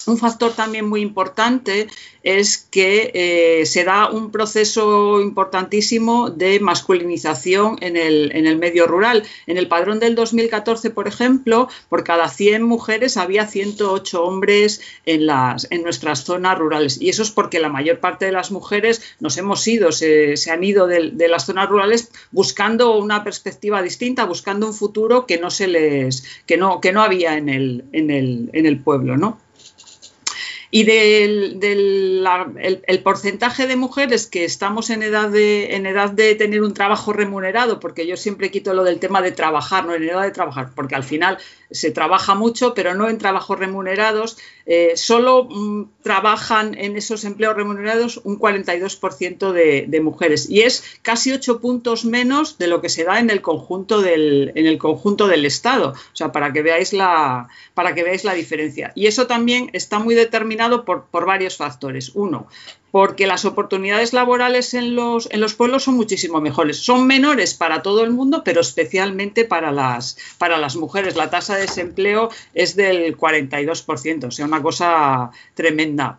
[0.06, 1.88] Un factor también muy importante
[2.22, 9.24] es que eh, se da un proceso importantísimo de masculinización en el, medio rural.
[9.46, 15.26] En el padrón del 2014, por ejemplo, por cada 100 mujeres había 108 hombres en,
[15.26, 17.00] las, en nuestras zonas rurales.
[17.00, 20.64] Y eso es porque la mayor parte de las mujeres nos hemos ido, se, han
[20.64, 25.68] ido de, las zonas rurales buscando una perspectiva distinta, buscando un futuro que no se
[25.68, 29.38] les, que no, que no había en el, en el, en el pueblo, ¿no?
[30.72, 31.58] Y del,
[32.86, 37.12] el, porcentaje de mujeres que estamos en edad, de, en edad de tener un trabajo
[37.12, 40.70] remunerado, porque yo siempre quito lo del tema de trabajar, no en edad de trabajar,
[40.76, 41.38] porque al final
[41.72, 44.38] se trabaja mucho, pero no en trabajos remunerados.
[44.66, 50.84] Eh, solo mm, trabajan en esos empleos remunerados un 42% de, de, mujeres y es
[51.02, 54.78] casi 8 puntos menos de lo que se da en el conjunto del, en el
[54.78, 55.90] conjunto del Estado.
[55.90, 58.92] O sea, para que veáis la, para que veáis la diferencia.
[58.94, 62.12] Y eso también está muy determinado por varios factores.
[62.14, 62.46] Uno,
[62.90, 66.78] porque las oportunidades laborales en los, en los pueblos son muchísimo mejores.
[66.78, 71.16] Son menores para todo el mundo, pero especialmente para las, para las mujeres.
[71.16, 76.18] La tasa de desempleo es del 42%, o sea, una cosa tremenda.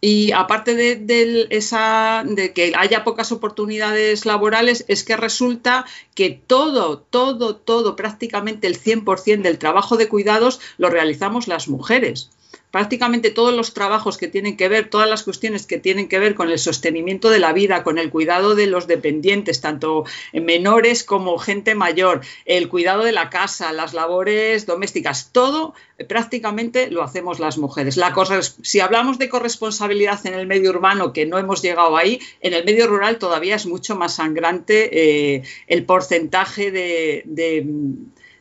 [0.00, 6.98] Y aparte de, esa, de que haya pocas oportunidades laborales, es que resulta que todo,
[6.98, 12.30] todo, todo, prácticamente el 100% del trabajo de cuidados lo realizamos las mujeres
[12.76, 16.34] prácticamente todos los trabajos que tienen que ver, todas las cuestiones que tienen que ver
[16.34, 20.04] con el sostenimiento de la vida, con el cuidado de los dependientes, tanto
[20.34, 26.90] menores como gente mayor, el cuidado de la casa, las labores domésticas, todo eh, prácticamente
[26.90, 27.96] lo hacemos las mujeres.
[27.96, 28.14] La
[28.60, 32.66] si hablamos de corresponsabilidad en el medio urbano, que no hemos llegado ahí, en el
[32.66, 37.66] medio rural todavía es mucho más sangrante eh, el porcentaje de de,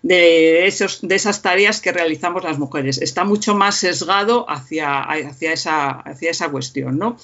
[0.08, 2.99] esos, de esas tareas que realizamos las mujeres.
[3.01, 6.99] Está mucho más sesgado hacia, hacia, esa, hacia esa cuestión.
[6.99, 7.18] ¿no?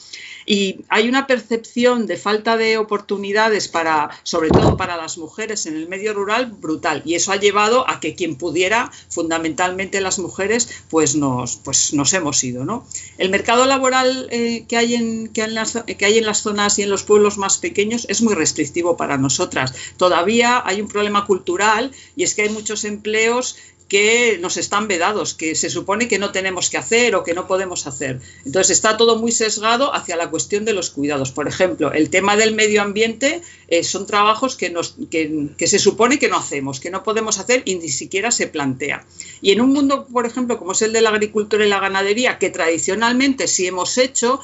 [0.45, 5.75] Y hay una percepción de falta de oportunidades para, sobre todo para las mujeres en
[5.75, 7.03] el medio rural, brutal.
[7.05, 12.13] Y eso ha llevado a que quien pudiera, fundamentalmente las mujeres, pues nos, pues nos
[12.13, 12.65] hemos ido.
[12.65, 12.87] ¿no?
[13.19, 16.79] El mercado laboral eh, que, hay en, que, en las, que hay en las zonas
[16.79, 19.73] y en los pueblos más pequeños es muy restrictivo para nosotras.
[19.97, 23.55] Todavía hay un problema cultural y es que hay muchos empleos
[23.91, 27.45] que nos están vedados, que se supone que no tenemos que hacer o que no
[27.45, 28.21] podemos hacer.
[28.45, 31.33] Entonces está todo muy sesgado hacia la cuestión de los cuidados.
[31.33, 34.73] Por ejemplo, el tema del medio ambiente eh, son trabajos que,
[35.57, 39.05] que, se supone que no hacemos, que no podemos hacer y ni siquiera se plantea.
[39.41, 42.39] Y en un mundo, por ejemplo, como es el de la agricultura y la ganadería,
[42.39, 44.39] que tradicionalmente sí hemos hecho,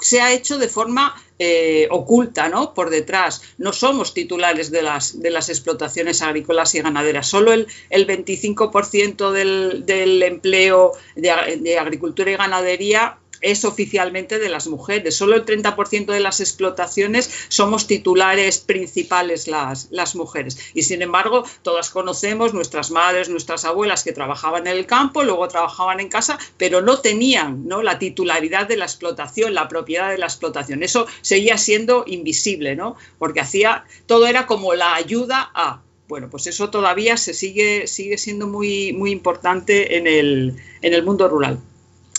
[0.00, 2.74] se ha hecho de forma eh, oculta, ¿no?
[2.74, 3.42] Por detrás.
[3.58, 7.26] No somos titulares de las, de las explotaciones agrícolas y ganaderas.
[7.26, 14.48] Solo el, el 25% del, del empleo de, de agricultura y ganadería es oficialmente de
[14.48, 15.14] las mujeres.
[15.16, 20.58] Solo el 30% de las explotaciones somos titulares principales las, las mujeres.
[20.74, 25.46] Y sin embargo, todas conocemos nuestras madres, nuestras abuelas que trabajaban en el campo, luego
[25.46, 27.82] trabajaban en casa, pero no tenían ¿no?
[27.82, 30.82] la titularidad de la explotación, la propiedad de la explotación.
[30.82, 32.96] Eso seguía siendo invisible, ¿no?
[33.18, 35.82] porque hacía, todo era como la ayuda a.
[36.08, 41.02] Bueno, pues eso todavía se sigue, sigue siendo muy, muy importante en el, en el
[41.04, 41.60] mundo rural.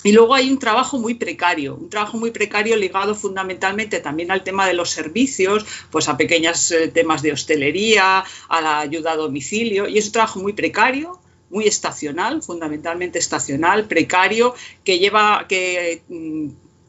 [0.08, 4.42] Y luego hay un trabajo muy precario, un trabajo muy precario ligado fundamentalmente también al
[4.42, 9.16] tema de los servicios, pues a pequeños eh, temas de hostelería, a la ayuda a
[9.18, 14.56] domicilio, y es un trabajo muy precario, muy estacional, fundamentalmente estacional, precario,
[14.86, 16.48] que lleva, que mm,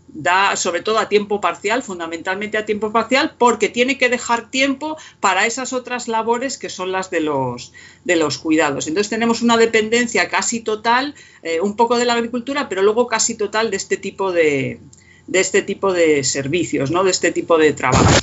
[0.08, 4.96] da sobre todo a tiempo parcial, fundamentalmente a tiempo parcial, porque tiene que dejar tiempo
[5.20, 7.72] para esas otras labores que son las de los,
[8.04, 8.86] de los cuidados.
[8.86, 13.36] Entonces tenemos una dependencia casi total, eh, un poco de la agricultura, pero luego casi
[13.36, 14.80] total de este tipo de,
[15.28, 17.04] de este tipo de servicios, ¿no?
[17.04, 18.16] de este tipo de trabajos.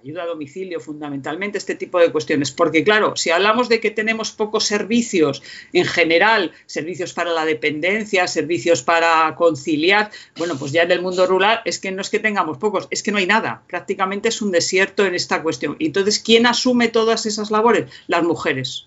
[0.00, 2.52] Ayuda a domicilio, fundamentalmente, este tipo de cuestiones.
[2.52, 5.42] Porque, claro, si hablamos de que tenemos pocos servicios
[5.72, 11.26] en general, servicios para la dependencia, servicios para conciliar, bueno, pues ya en el mundo
[11.26, 13.64] rural es que no es que tengamos pocos, es que no hay nada.
[13.66, 15.76] Prácticamente es un desierto en esta cuestión.
[15.80, 17.90] Entonces, ¿quién asume todas esas labores?
[18.06, 18.86] Las mujeres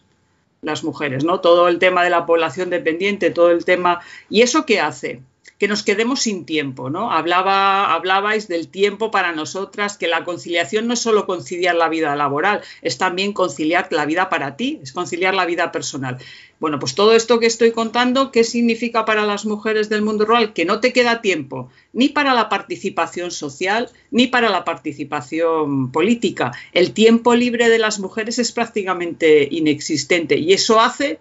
[0.61, 1.41] las mujeres, ¿no?
[1.41, 4.01] Todo el tema de la población dependiente, todo el tema.
[4.31, 5.21] ¿Y eso qué hace?
[5.57, 7.11] Que nos quedemos sin tiempo, ¿no?
[7.11, 12.15] Hablaba, hablabais del tiempo para nosotras, que la conciliación no es solo conciliar la vida
[12.15, 16.17] laboral, es también conciliar la vida para ti, es conciliar la vida personal.
[16.59, 20.53] Bueno, pues todo esto que estoy contando, ¿qué significa para las mujeres del mundo rural?
[20.53, 26.53] Que no te queda tiempo ni para la participación social ni para la participación política.
[26.73, 31.19] El tiempo libre de las mujeres es prácticamente inexistente y eso hace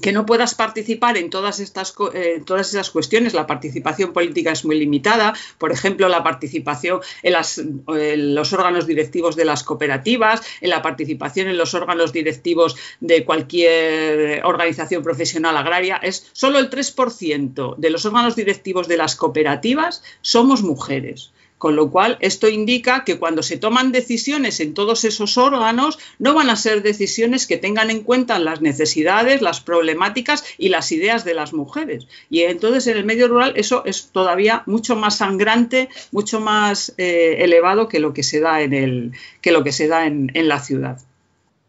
[0.00, 3.34] que no puedas participar en todas estas eh, todas esas cuestiones.
[3.34, 5.34] La participación política es muy limitada.
[5.58, 11.56] Por ejemplo, la participación en, los órganos directivos de las cooperativas, en la participación en
[11.56, 15.96] los órganos directivos de cualquier organización profesional agraria.
[15.96, 21.33] Es solo el 3% de los órganos directivos de las cooperativas somos mujeres.
[21.64, 26.34] Con lo cual, esto indica que cuando se toman decisiones en todos esos órganos, no
[26.34, 31.24] van a ser decisiones que tengan en cuenta las necesidades, las problemáticas y las ideas
[31.24, 32.06] de las mujeres.
[32.28, 37.36] Y entonces en el medio rural eso es todavía mucho más sangrante, mucho más eh,
[37.38, 40.48] elevado que lo que se da en, el, que lo que se da en, en
[40.48, 40.98] la ciudad.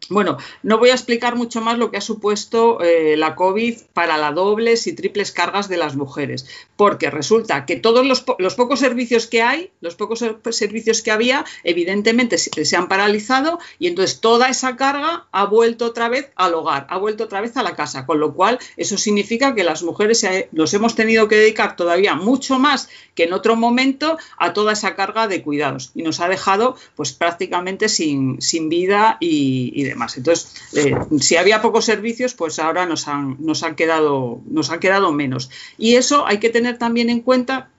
[0.10, 4.18] Bueno, no voy a explicar mucho más lo que ha supuesto eh, la COVID para
[4.18, 6.46] las dobles y triples cargas de las mujeres,
[6.76, 12.38] porque resulta que todos los, pocos servicios que hay, los pocos servicios que había, evidentemente
[12.38, 16.98] se, han paralizado y entonces toda esa carga ha vuelto otra vez al hogar, ha
[16.98, 20.74] vuelto otra vez a la casa, con lo cual eso significa que las mujeres nos
[20.76, 25.28] hemos tenido que dedicar todavía mucho más que en otro momento a toda esa carga
[25.28, 28.38] de cuidados y nos ha dejado pues prácticamente sin,
[28.70, 33.76] vida y, y entonces, eh, si había pocos servicios, pues ahora nos han, nos, han
[33.76, 35.50] quedado, nos han quedado menos.
[35.78, 37.70] Y eso hay que tener también en cuenta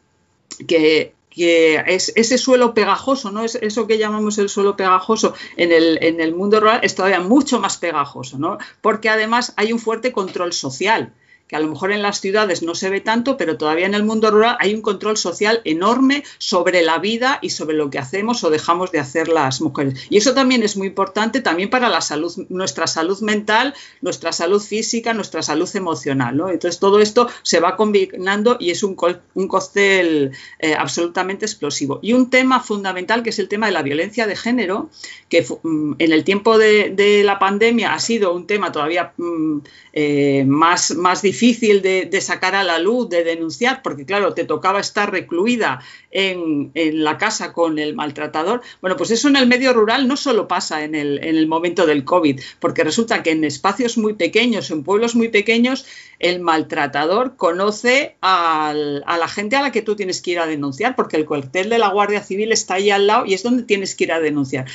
[0.66, 3.44] que es ese suelo pegajoso, ¿no?
[3.44, 7.20] Es eso que llamamos el suelo pegajoso en el, en el mundo rural es todavía
[7.20, 8.58] mucho más pegajoso, ¿no?
[8.80, 11.12] Porque además hay un fuerte control social
[11.48, 14.02] que a lo mejor en las ciudades no se ve tanto, pero todavía en el
[14.02, 18.42] mundo rural hay un control social enorme sobre la vida y sobre lo que hacemos
[18.42, 20.06] o dejamos de hacer las mujeres.
[20.10, 24.60] Y eso también es muy importante también para la salud, nuestra salud mental, nuestra salud
[24.60, 26.34] física, nuestra salud emocional.
[26.50, 28.96] Entonces todo esto se va combinando y es un,
[29.34, 32.00] un cóctel eh, absolutamente explosivo.
[32.02, 34.90] Y un tema fundamental que es el tema de la violencia de género,
[35.28, 39.58] que mm, en el tiempo de, la pandemia ha sido un tema todavía mm,
[39.92, 44.44] eh, más, más difícil difícil de, sacar a la luz, de denunciar, porque claro, te
[44.44, 45.82] tocaba estar recluida
[46.16, 46.72] en,
[47.04, 48.62] la casa con el maltratador.
[48.80, 51.84] Bueno, pues eso en el medio rural no solo pasa en el, en el momento
[51.86, 55.84] del COVID, porque resulta que en espacios muy pequeños, en pueblos muy pequeños,
[56.18, 60.96] el maltratador conoce a la gente a la que tú tienes que ir a denunciar,
[60.96, 63.94] porque el cuartel de la Guardia Civil está ahí al lado y es donde tienes
[63.94, 64.66] que ir a denunciar.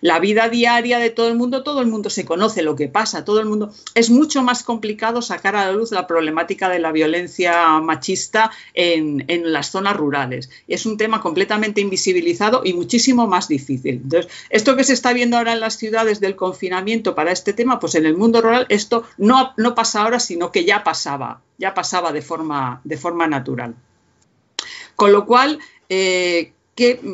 [0.00, 3.24] la vida diaria de todo el mundo, todo el mundo se conoce lo que pasa,
[3.24, 3.72] todo el mundo.
[3.94, 9.22] Es mucho más complicado sacar a la luz la problemática de la violencia machista en,
[9.52, 10.50] las zonas rurales.
[10.68, 14.00] Es un tema completamente invisibilizado y muchísimo más difícil.
[14.02, 17.80] Entonces, esto que se está viendo ahora en las ciudades del confinamiento para este tema,
[17.80, 21.74] pues en el mundo rural esto no, no pasa ahora, sino que ya pasaba, ya
[21.74, 23.74] pasaba de forma, de forma natural.
[24.96, 25.58] Con lo cual,
[25.88, 26.51] eh,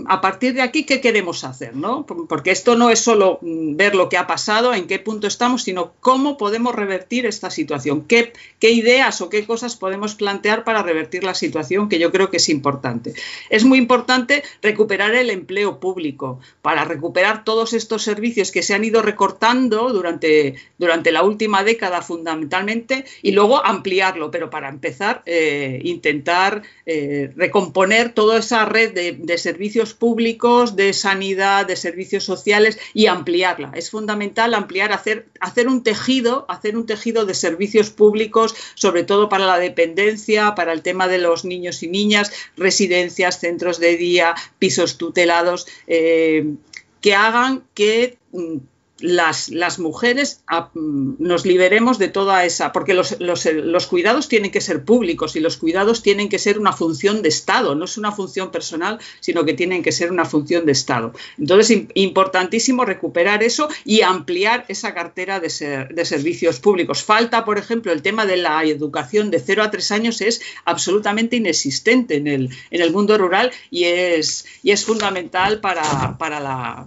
[0.06, 1.74] a partir de aquí, ¿qué queremos hacer?
[1.74, 2.06] ¿no?
[2.06, 5.64] Porque esto no es solo mm, ver lo que ha pasado, en qué punto estamos,
[5.64, 10.84] sino cómo podemos revertir esta situación, qué, qué ideas o qué cosas podemos plantear para
[10.84, 13.14] revertir la situación, que yo creo que es importante.
[13.50, 18.84] Es muy importante recuperar el empleo público, para recuperar todos estos servicios que se han
[18.84, 25.80] ido recortando durante, durante la última década fundamentalmente y luego ampliarlo, pero para empezar, eh,
[25.82, 29.47] intentar eh, recomponer toda esa red de, de servicios
[29.94, 33.72] públicos, de sanidad, de servicios sociales y ampliarla.
[33.74, 39.28] Es fundamental ampliar, hacer, hacer un tejido, hacer un tejido de servicios públicos, sobre todo
[39.28, 44.34] para la dependencia, para el tema de los niños y niñas, residencias, centros de día,
[44.58, 46.54] pisos tutelados, eh,
[47.00, 48.56] que hagan que mm,
[49.00, 50.42] las, las mujeres
[50.74, 55.56] nos liberemos de toda esa, porque los, los, cuidados tienen que ser públicos y los
[55.56, 59.54] cuidados tienen que ser una función de Estado, no es una función personal, sino que
[59.54, 61.12] tienen que ser una función de Estado.
[61.38, 65.48] Entonces, importantísimo recuperar eso y ampliar esa cartera de,
[65.90, 67.02] de servicios públicos.
[67.02, 71.36] Falta, por ejemplo, el tema de la educación de 0 a 3 años es absolutamente
[71.36, 76.86] inexistente en el, en el mundo rural y es, y es fundamental para, para la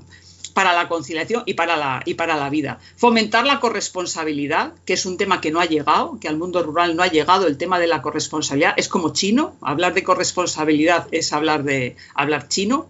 [0.53, 2.79] para la conciliación y para la, y para la vida.
[2.95, 6.95] Fomentar la corresponsabilidad, que es un tema que no ha llegado, que al mundo rural
[6.95, 8.73] no ha llegado el tema de la corresponsabilidad.
[8.77, 12.87] Es como chino, hablar de corresponsabilidad es hablar de hablar chino,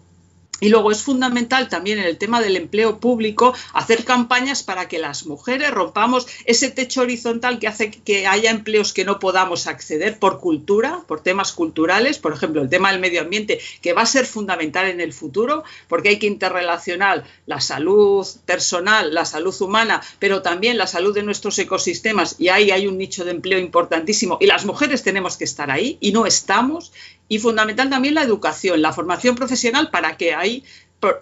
[0.61, 4.99] y luego es fundamental también en el tema del empleo público hacer campañas para que
[4.99, 10.19] las mujeres rompamos ese techo horizontal que hace que haya empleos que no podamos acceder
[10.19, 14.05] por cultura, por temas culturales, por ejemplo, el tema del medio ambiente, que va a
[14.05, 20.01] ser fundamental en el futuro, porque hay que interrelacionar la salud personal, la salud humana,
[20.19, 24.37] pero también la salud de nuestros ecosistemas, y ahí hay un nicho de empleo importantísimo,
[24.39, 26.91] y las mujeres tenemos que estar ahí, y no estamos,
[27.31, 30.65] y fundamental también la educación, la formación profesional para que ahí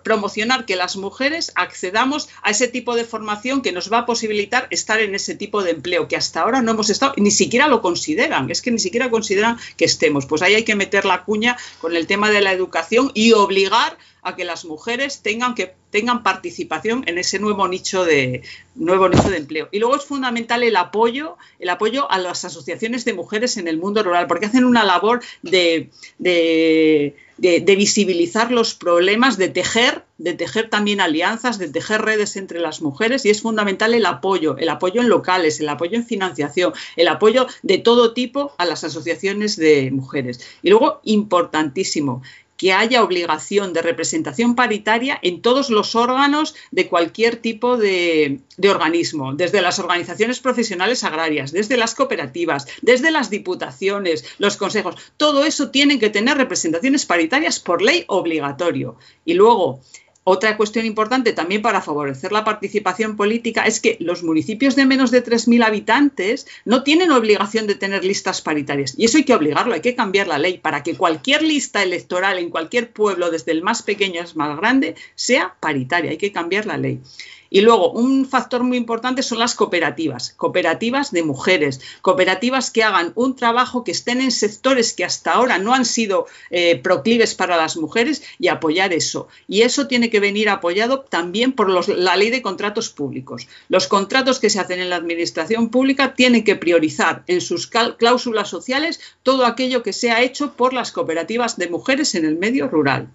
[0.04, 4.68] promocionar que las mujeres accedamos a ese tipo de formación que nos va a posibilitar
[4.70, 7.82] estar en ese tipo de empleo que hasta ahora no hemos estado, ni siquiera lo
[7.82, 10.26] consideran, es que ni siquiera consideran que estemos.
[10.26, 13.98] Pues ahí hay que meter la cuña con el tema de la educación y obligar
[14.22, 18.44] a que las mujeres tengan que tengan participación en ese nuevo nicho de
[18.76, 19.70] nuevo nicho de empleo.
[19.72, 23.78] Y luego es fundamental el apoyo, el apoyo a las asociaciones de mujeres en el
[23.78, 30.34] mundo rural, porque hacen una labor de, de, de visibilizar los problemas, de tejer, de
[30.34, 34.70] tejer también alianzas, de tejer redes entre las mujeres, y es fundamental el apoyo, el
[34.70, 39.56] apoyo en locales, el apoyo en financiación, el apoyo de todo tipo a las asociaciones
[39.56, 40.42] de mujeres.
[40.62, 42.22] Y luego, importantísimo,
[42.60, 49.34] que haya obligación de representación paritaria en todos los órganos de cualquier tipo de, organismo,
[49.34, 54.96] desde las organizaciones profesionales agrarias, desde las cooperativas, desde las diputaciones, los consejos.
[55.16, 58.98] Todo eso tiene que tener representaciones paritarias por ley obligatorio.
[59.24, 59.80] Y luego,
[60.24, 65.12] otra cuestión importante también para favorecer la participación política es que los municipios de menos
[65.12, 68.94] de 3.000 habitantes no tienen obligación de tener listas paritarias.
[68.98, 72.38] Y eso hay que obligarlo, hay que cambiar la ley para que cualquier lista electoral
[72.38, 76.12] en cualquier pueblo, desde el más pequeño al más grande, sea paritaria.
[76.12, 77.02] Hay que cambiar la ley.
[77.50, 83.12] Y luego, un factor muy importante son las cooperativas, cooperativas de mujeres, cooperativas que hagan
[83.16, 87.58] un trabajo que estén en sectores que hasta ahora no han sido eh, proclives para
[87.58, 89.28] las mujeres y apoyar eso.
[89.48, 93.48] Y eso tiene que venir apoyado también por la ley de contratos públicos.
[93.68, 98.50] Los contratos que se hacen en la administración pública tienen que priorizar en sus cláusulas
[98.50, 103.10] sociales todo aquello que sea hecho por las cooperativas de mujeres en el medio rural.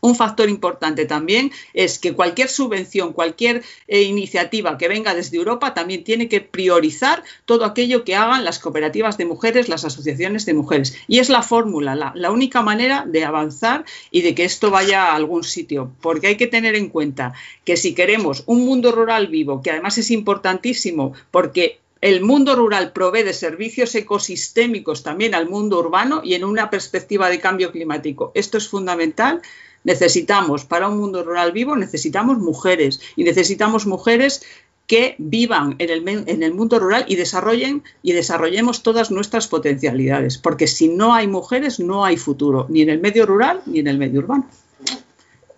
[0.00, 5.74] Un factor importante también es que cualquier subvención, cualquier eh, iniciativa que venga desde Europa
[5.74, 10.54] también tiene que priorizar todo aquello que hagan las cooperativas de mujeres, las asociaciones de
[10.54, 10.96] mujeres.
[11.06, 15.06] Y es la fórmula, la, la única manera de avanzar y de que esto vaya
[15.06, 15.92] a algún sitio.
[16.00, 17.34] Porque hay que tener en cuenta
[17.64, 22.92] que si queremos un mundo rural vivo, que además es importantísimo porque el mundo rural
[22.92, 28.32] provee de servicios ecosistémicos también al mundo urbano y en una perspectiva de cambio climático.
[28.34, 29.42] Esto es fundamental
[29.84, 34.42] Necesitamos, para un mundo rural vivo, necesitamos mujeres y necesitamos mujeres
[34.86, 40.36] que vivan en el, en el, mundo rural y desarrollen y desarrollemos todas nuestras potencialidades,
[40.36, 43.86] porque si no hay mujeres no hay futuro, ni en el medio rural ni en
[43.86, 44.48] el medio urbano.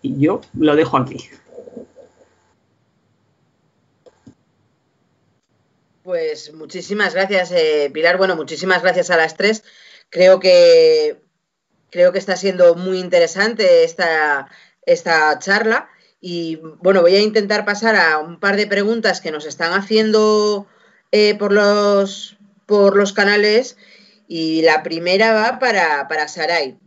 [0.02, 1.30] Y yo lo dejo aquí.
[6.02, 8.18] Pues muchísimas gracias, eh, Pilar.
[8.18, 9.64] Bueno, muchísimas gracias a las tres.
[10.10, 11.21] Creo que
[11.92, 14.48] Creo que está siendo muy interesante esta,
[14.86, 15.90] esta charla
[16.22, 20.66] y bueno, voy a intentar pasar a un par de preguntas que nos están haciendo
[21.10, 23.76] eh, por, los, por los canales
[24.26, 26.78] y la primera va para, para Saray.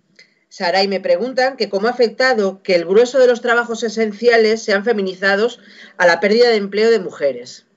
[0.50, 4.84] Saray me preguntan que cómo ha afectado que el grueso de los trabajos esenciales sean
[4.84, 5.60] feminizados
[5.98, 7.68] a la pérdida de empleo de mujeres.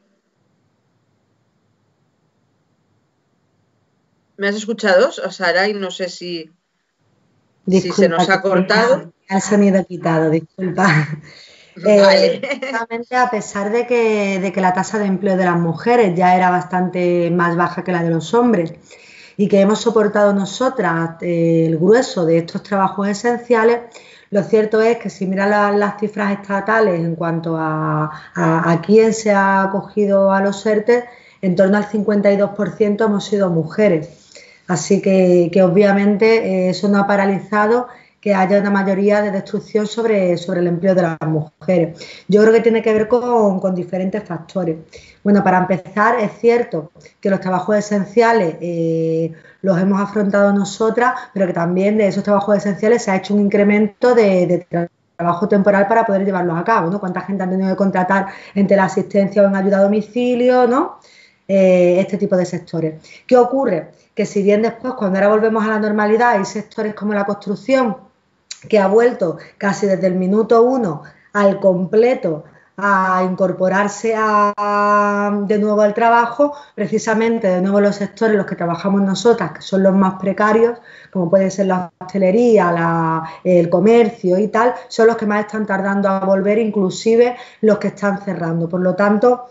[4.39, 5.75] ¿Me has escuchado, Saray?
[5.75, 6.53] No sé si
[7.69, 9.13] si se nos ha cortado.
[9.29, 10.87] El sonido quitado, disculpa.
[11.87, 12.41] Eh,
[13.13, 16.51] a pesar de que, de que la tasa de empleo de las mujeres ya era
[16.51, 18.75] bastante más baja que la de los hombres
[19.37, 23.83] y que hemos soportado nosotras eh, el grueso de estos trabajos esenciales,
[24.31, 29.31] lo cierto es que si miran las cifras estatales en cuanto a, a, quién se
[29.31, 31.05] ha acogido a los ERTE,
[31.41, 34.18] en torno al 52% hemos sido mujeres.
[34.69, 37.89] Así que, obviamente eh, eso no ha paralizado
[38.21, 41.99] que haya una mayoría de destrucción sobre, sobre el empleo de las mujeres.
[42.29, 44.77] Yo creo que tiene que ver con, diferentes factores.
[45.25, 46.91] Bueno, para empezar, es cierto
[47.21, 52.59] que los trabajos esenciales eh, los hemos afrontado nosotras, pero que también de esos trabajos
[52.59, 54.67] esenciales se ha hecho un incremento de,
[55.17, 57.01] trabajo temporal para poder llevarlos a cabo, ¿no?
[57.01, 60.99] Cuánta gente han tenido que contratar entre la asistencia o en ayuda a domicilio, ¿no?
[61.49, 63.03] Eh, este tipo de sectores.
[63.27, 63.91] ¿Qué ocurre?
[64.19, 67.99] que si bien después, cuando ahora volvemos a la normalidad, hay sectores como la construcción,
[68.69, 72.43] que ha vuelto casi desde el minuto uno al completo
[72.77, 79.03] a incorporarse de nuevo al trabajo, precisamente de nuevo los sectores en los que trabajamos
[79.03, 80.81] nosotras, que son los más precarios,
[81.13, 86.09] como puede ser la hostelería, el comercio y tal, son los que más están tardando
[86.09, 88.69] a volver, inclusive los que están cerrando.
[88.69, 89.47] Por lo tanto,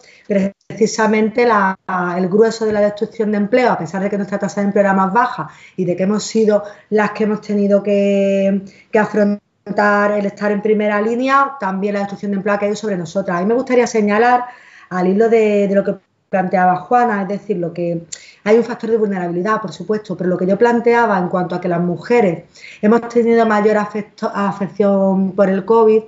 [0.68, 4.68] precisamente el grueso de la destrucción de empleo, a pesar de que nuestra tasa de
[4.68, 8.62] empleo era más baja y de que hemos sido las que hemos tenido que,
[8.94, 13.38] afrontar el estar en primera línea, también la destrucción de empleo ha caído sobre nosotras.
[13.38, 14.46] A mí me gustaría señalar,
[14.90, 15.96] al hilo de, lo que
[16.30, 18.04] planteaba Juana, es decir, lo que
[18.44, 21.62] hay un factor de vulnerabilidad, por supuesto, pero lo que yo planteaba en cuanto a
[21.62, 22.44] que las mujeres
[22.82, 26.04] hemos tenido mayor afección por el COVID,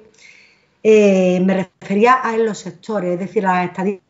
[0.83, 4.08] eh, me refería a en los sectores, es decir, las estadísticas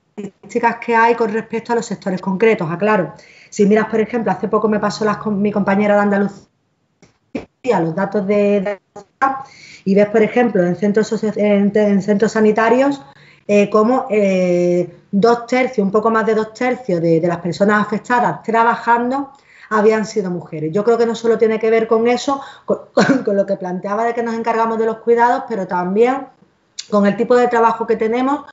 [0.81, 3.13] que hay con respecto a los sectores concretos, aclaro.
[3.49, 6.49] Si miras, por ejemplo, hace poco me pasó mi compañera de Andalucía
[7.81, 8.79] los datos de,
[9.85, 13.01] y ves, por ejemplo, en centros, en, centros sanitarios
[13.47, 18.43] eh, como eh, dos tercios, un poco más de dos tercios de, las personas afectadas
[18.43, 19.31] trabajando
[19.71, 20.71] habían sido mujeres.
[20.71, 24.13] Yo creo que no solo tiene que ver con eso, con lo que planteaba de
[24.13, 26.27] que nos encargamos de los cuidados, pero también
[26.89, 28.45] con el tipo de trabajo que tenemos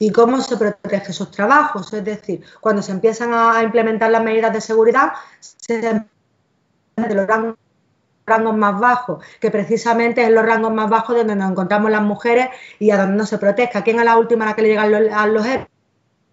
[0.00, 1.92] y cómo se protege esos trabajos.
[1.92, 6.04] Es decir, cuando se empiezan a implementar las medidas de seguridad, se
[6.96, 7.54] logran
[8.26, 12.48] rangos más bajos, que precisamente es los rangos más bajos donde nos encontramos las mujeres
[12.78, 13.82] y a donde no se protege.
[13.82, 15.68] ¿Quién es la última a la que le llegan los, a los herpes?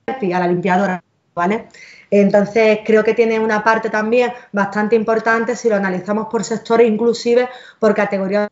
[0.08, 1.04] A la limpiadora,
[1.36, 1.68] ¿vale?
[2.10, 7.50] Entonces, creo que tiene una parte también bastante importante si lo analizamos por sectores, inclusive
[7.80, 8.48] por categorías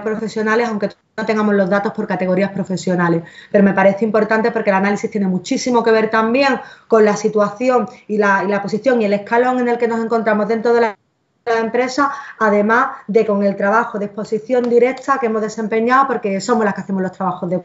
[0.00, 3.22] profesionales, aunque no tengamos los datos por categorías profesionales.
[3.50, 7.88] Pero me parece importante porque el análisis tiene muchísimo que ver también con la situación
[8.08, 10.80] y la, y la posición y el escalón en el que nos encontramos dentro de
[10.80, 10.96] la
[11.44, 16.74] empresa, además de con el trabajo de exposición directa que hemos desempeñado, porque somos las
[16.74, 17.62] que hacemos los trabajos de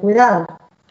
[0.00, 0.46] cuidado.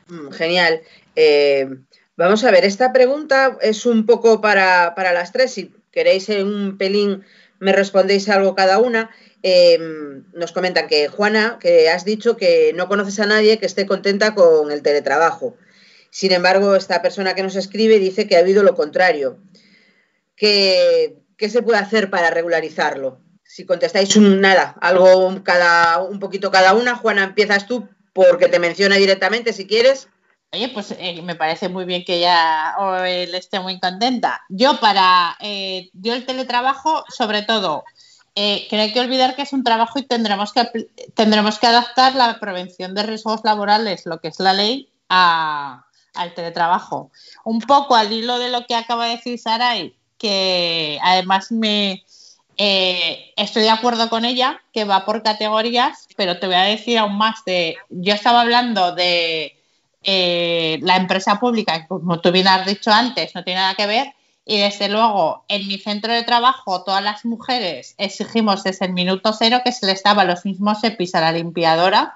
[0.07, 0.81] Mm, genial.
[1.15, 1.67] Eh,
[2.15, 5.53] vamos a ver, esta pregunta es un poco para, para, las tres.
[5.53, 7.23] Si queréis en un pelín
[7.59, 9.09] me respondéis algo cada una.
[9.43, 9.77] Eh,
[10.33, 14.33] nos comentan que Juana, que has dicho que no conoces a nadie que esté contenta
[14.33, 15.55] con el teletrabajo.
[16.09, 19.37] Sin embargo, esta persona que nos escribe dice que ha habido lo contrario.
[20.35, 23.19] Que ¿qué se puede hacer para regularizarlo?
[23.43, 28.59] Si contestáis un nada, algo cada un poquito cada una, Juana, empiezas tú porque te
[28.59, 30.09] menciona directamente si quieres.
[30.51, 34.41] Oye, pues eh, me parece muy bien que ella o él esté muy contenta.
[34.49, 37.83] Yo para eh, yo el teletrabajo, sobre todo,
[38.39, 40.63] eh, que hay que olvidar que es un trabajo y tendremos que
[41.15, 46.35] tendremos que adaptar la prevención de riesgos laborales, lo que es la ley, a, al
[46.35, 47.09] teletrabajo.
[47.43, 52.03] Un poco al hilo de lo que acaba de decir Saray, que además me
[52.57, 56.99] eh, estoy de acuerdo con ella, que va por categorías, pero te voy a decir
[56.99, 59.57] aún más de, yo estaba hablando de
[60.03, 64.13] eh, la empresa pública, como tú bien has dicho antes, no tiene nada que ver,
[64.47, 69.33] y desde luego en mi centro de trabajo todas las mujeres exigimos desde el minuto
[69.33, 72.15] cero que se les daba los mismos EPIs a la limpiadora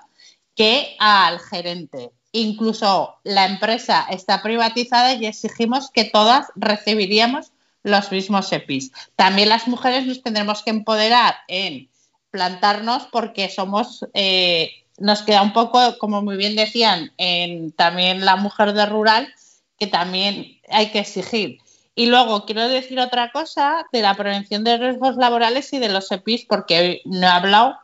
[0.56, 2.12] que al gerente.
[2.32, 7.52] Incluso la empresa está privatizada y exigimos que todas recibiríamos
[7.84, 8.94] los mismos EPIs.
[9.18, 11.90] También las mujeres nos tendremos que empoderar en
[12.30, 18.38] plantarnos porque somos, eh, nos queda un poco, como muy bien decían, en también la
[18.38, 19.34] mujer de rural,
[19.78, 21.60] que también hay que exigir.
[21.94, 26.12] Y luego quiero decir otra cosa de la prevención de riesgos laborales y de los
[26.12, 27.78] EPIs, porque no he hablado.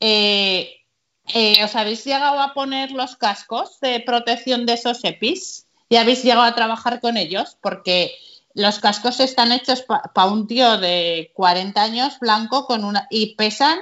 [0.00, 0.76] Eh,
[1.34, 5.66] eh, ¿Os habéis llegado a poner los cascos de protección de esos EPIs?
[5.88, 7.56] ¿Y habéis llegado a trabajar con ellos?
[7.60, 8.14] Porque
[8.54, 13.78] los cascos están hechos para un tío de 40 años blanco con una y pesan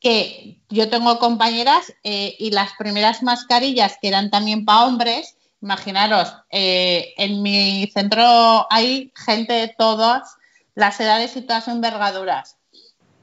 [0.00, 6.34] que yo tengo compañeras eh, y las primeras mascarillas que eran también para hombres, imaginaros,
[6.50, 10.36] eh, en mi centro hay gente de todas
[10.74, 12.56] las edades y todas envergaduras.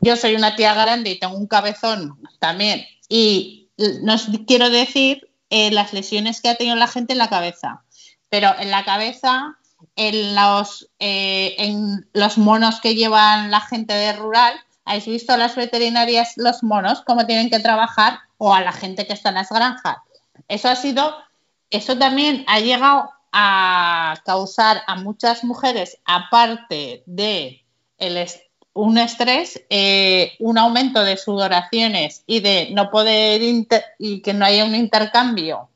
[0.02, 3.70] Yo soy una tía grande y tengo un cabezón también y
[4.04, 4.16] no
[4.46, 7.84] quiero decir eh, las lesiones que ha tenido la gente en la cabeza,
[8.30, 9.58] pero en la cabeza
[9.96, 14.54] en los, eh, en los monos que llevan la gente de rural,
[14.86, 19.08] ¿habéis visto a las veterinarias los monos cómo tienen que trabajar o a la gente
[19.08, 19.98] que está en las granjas?
[20.48, 21.16] Eso ha sido,
[21.70, 27.64] eso también ha llegado a causar a muchas mujeres, aparte de
[28.74, 33.42] un estrés, eh, un aumento de sudoraciones y de no poder
[34.00, 35.70] y que no haya un intercambio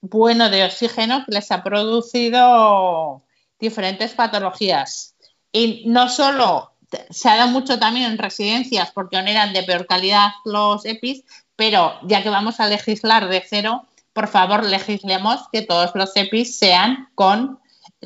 [0.00, 3.22] bueno de oxígeno que les ha producido
[3.58, 5.14] diferentes patologías.
[5.52, 6.72] Y no solo
[7.10, 11.24] se ha dado mucho también en residencias porque no eran de peor calidad los EPIs,
[11.56, 13.86] pero ya que vamos a legislar de cero,
[14.16, 17.60] por favor legislemos que todos los EPIs sean con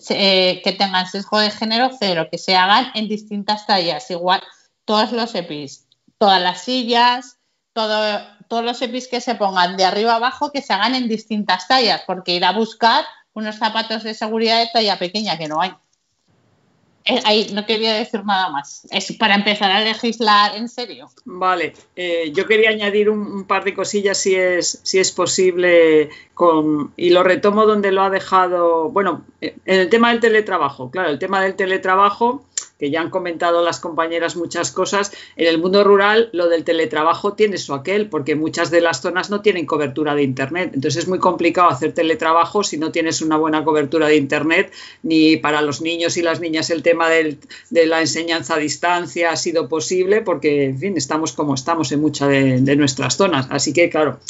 [0.09, 4.43] eh, que tengan sesgo de género cero, que se hagan en distintas tallas, igual
[4.85, 5.87] todos los EPIs,
[6.19, 7.39] todas las sillas,
[7.73, 11.69] todo, todos los EPIs que se pongan de arriba abajo, que se hagan en distintas
[11.69, 15.73] tallas, porque ir a buscar unos zapatos de seguridad de talla pequeña que no hay.
[17.05, 18.87] Eh, no quería decir nada más.
[18.91, 21.09] Es para empezar a legislar en serio.
[21.25, 26.11] Vale, eh, yo quería añadir un, par de cosillas si es, si es posible
[26.97, 31.19] y lo retomo donde lo ha dejado, bueno, en el tema del teletrabajo, claro, el
[31.19, 32.45] tema del teletrabajo
[32.81, 37.35] que ya han comentado las compañeras muchas cosas, en el mundo rural lo del teletrabajo
[37.35, 40.73] tiene su aquel, porque muchas de las zonas no tienen cobertura de Internet.
[40.75, 44.73] Entonces es muy complicado hacer teletrabajo si no tienes una buena cobertura de Internet,
[45.03, 47.37] ni para los niños y las niñas el tema de
[47.87, 52.31] la enseñanza a distancia ha sido posible, porque, en fin, estamos como estamos en muchas
[52.31, 53.47] de, de nuestras zonas.
[53.51, 54.21] Así que, claro,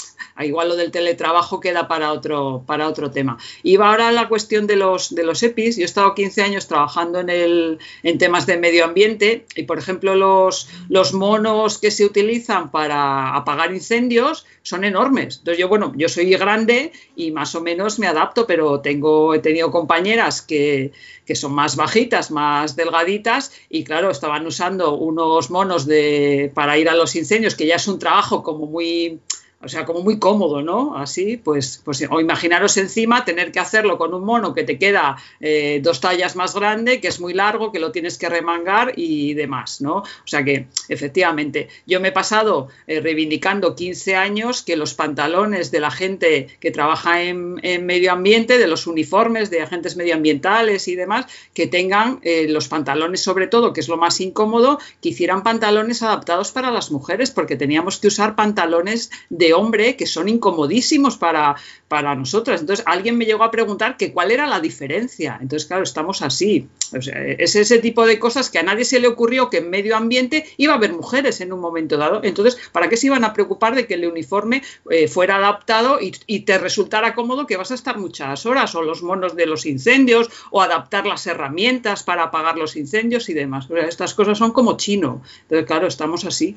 [0.44, 3.38] igual lo del teletrabajo queda para otro, para otro tema.
[3.62, 5.76] Y va ahora la cuestión de los, de los EPIs.
[5.76, 9.78] Yo he estado 15 años trabajando en, el, en temas de medio ambiente y, por
[9.78, 15.38] ejemplo, los, los monos que se utilizan para apagar incendios son enormes.
[15.38, 19.38] Entonces yo, bueno, yo soy grande y más o menos me adapto, pero tengo, he
[19.38, 20.92] tenido compañeras que,
[21.24, 26.88] que son más bajitas, más delgaditas y claro, estaban usando unos monos de, para ir
[26.88, 29.20] a los incendios, que ya es un trabajo como muy
[29.62, 30.96] o sea, como muy cómodo, ¿no?
[30.96, 35.18] Así, pues, pues o imaginaros encima tener que hacerlo con un mono que te queda
[35.38, 39.34] eh, dos tallas más grande, que es muy largo, que lo tienes que remangar y
[39.34, 39.96] demás, ¿no?
[39.96, 45.70] O sea que, efectivamente, yo me he pasado eh, reivindicando 15 años que los pantalones
[45.70, 50.96] de la gente que trabaja en, medio ambiente, de los uniformes de agentes medioambientales y
[50.96, 55.42] demás, que tengan eh, los pantalones, sobre todo, que es lo más incómodo, que hicieran
[55.42, 61.16] pantalones adaptados para las mujeres, porque teníamos que usar pantalones de hombre que son incomodísimos
[61.16, 61.56] para,
[61.88, 62.60] para nosotras.
[62.60, 65.38] Entonces, alguien me llegó a preguntar que cuál era la diferencia.
[65.40, 66.68] Entonces, claro, estamos así.
[66.92, 70.46] es ese tipo de cosas que a nadie se le ocurrió que en medio ambiente
[70.56, 72.20] iba a haber mujeres en un momento dado.
[72.22, 76.40] Entonces, ¿para qué se iban a preocupar de que el uniforme eh, fuera adaptado y,
[76.40, 80.30] te resultara cómodo que vas a estar muchas horas o los monos de los incendios
[80.50, 83.66] o adaptar las herramientas para apagar los incendios y demás?
[83.70, 85.22] estas cosas son como chino.
[85.42, 86.56] Entonces, claro, estamos así.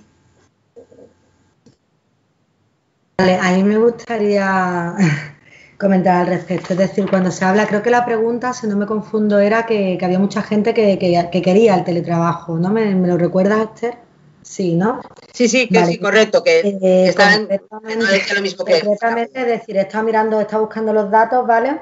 [3.29, 4.95] A mí me gustaría
[5.77, 6.73] comentar al respecto.
[6.73, 9.97] Es decir, cuando se habla, creo que la pregunta, si no me confundo, era que,
[10.01, 12.69] había mucha gente que, quería el teletrabajo, ¿no?
[12.69, 13.97] ¿Me, lo recuerdas, Esther?
[14.41, 15.01] Sí, ¿no?
[15.31, 18.81] Sí, sí, que sí, correcto, que eh, están lo mismo que...
[18.81, 21.79] Concretamente, es decir, estaba mirando, estaba buscando los datos, ¿vale?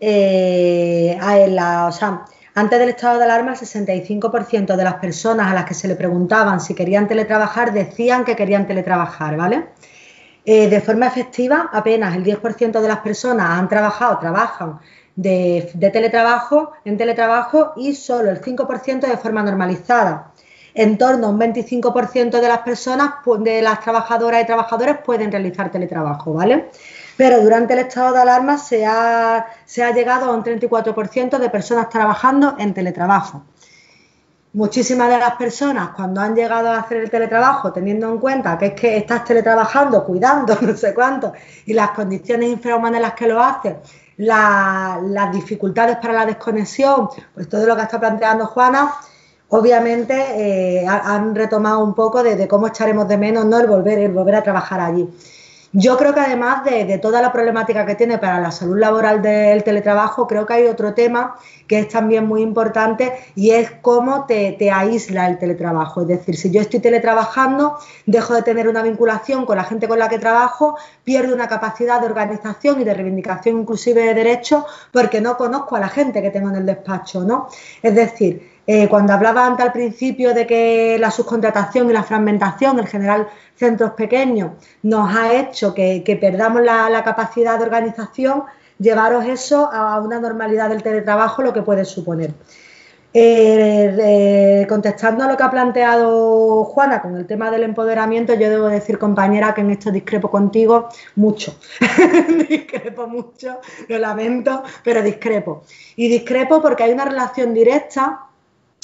[0.00, 1.16] Eh,
[1.50, 2.24] la, o sea,
[2.54, 5.94] antes del estado de alarma, el 65% de las personas a las que se le
[5.94, 9.66] preguntaban si querían teletrabajar decían que querían teletrabajar, ¿vale?
[10.52, 14.80] Eh, de forma efectiva, apenas el 10% de las personas han trabajado, trabajan
[15.14, 20.32] de, teletrabajo, en teletrabajo y solo el 5% de forma normalizada.
[20.74, 25.70] En torno a un 25% de las personas, de las trabajadoras y trabajadores pueden realizar
[25.70, 26.68] teletrabajo, ¿vale?
[27.16, 31.48] Pero durante el estado de alarma se ha, se ha llegado a un 34% de
[31.48, 33.44] personas trabajando en teletrabajo
[34.52, 38.66] muchísimas de las personas cuando han llegado a hacer el teletrabajo, teniendo en cuenta que
[38.66, 41.32] es que estás teletrabajando, cuidando, no sé cuánto,
[41.66, 43.76] y las condiciones infrahumanas en las que lo haces,
[44.16, 48.92] las dificultades para la desconexión, pues todo lo que está planteando Juana,
[49.48, 50.14] obviamente
[50.82, 53.58] eh, han retomado un poco de, cómo echaremos de menos ¿no?
[53.58, 55.08] el, volver, el volver a trabajar allí.
[55.72, 59.62] Yo creo que además de, toda la problemática que tiene para la salud laboral del
[59.62, 61.36] teletrabajo, creo que hay otro tema
[61.68, 66.02] que es también muy importante y es cómo te, aísla el teletrabajo.
[66.02, 70.00] Es decir, si yo estoy teletrabajando, dejo de tener una vinculación con la gente con
[70.00, 75.20] la que trabajo, pierdo una capacidad de organización y de reivindicación inclusive de derechos porque
[75.20, 77.46] no conozco a la gente que tengo en el despacho, ¿no?
[77.80, 82.78] Es decir, eh, cuando hablaba antes al principio de que la subcontratación y la fragmentación,
[82.78, 84.52] en general centros pequeños,
[84.82, 88.44] nos ha hecho que, perdamos la, capacidad de organización,
[88.78, 92.32] llevaros eso a una normalidad del teletrabajo, lo que puede suponer.
[93.12, 98.48] Eh, eh, contestando a lo que ha planteado Juana con el tema del empoderamiento, yo
[98.48, 101.56] debo decir, compañera, que en esto discrepo contigo mucho.
[102.48, 103.58] discrepo mucho,
[103.88, 105.64] lo lamento, pero discrepo.
[105.96, 108.29] Y discrepo porque hay una relación directa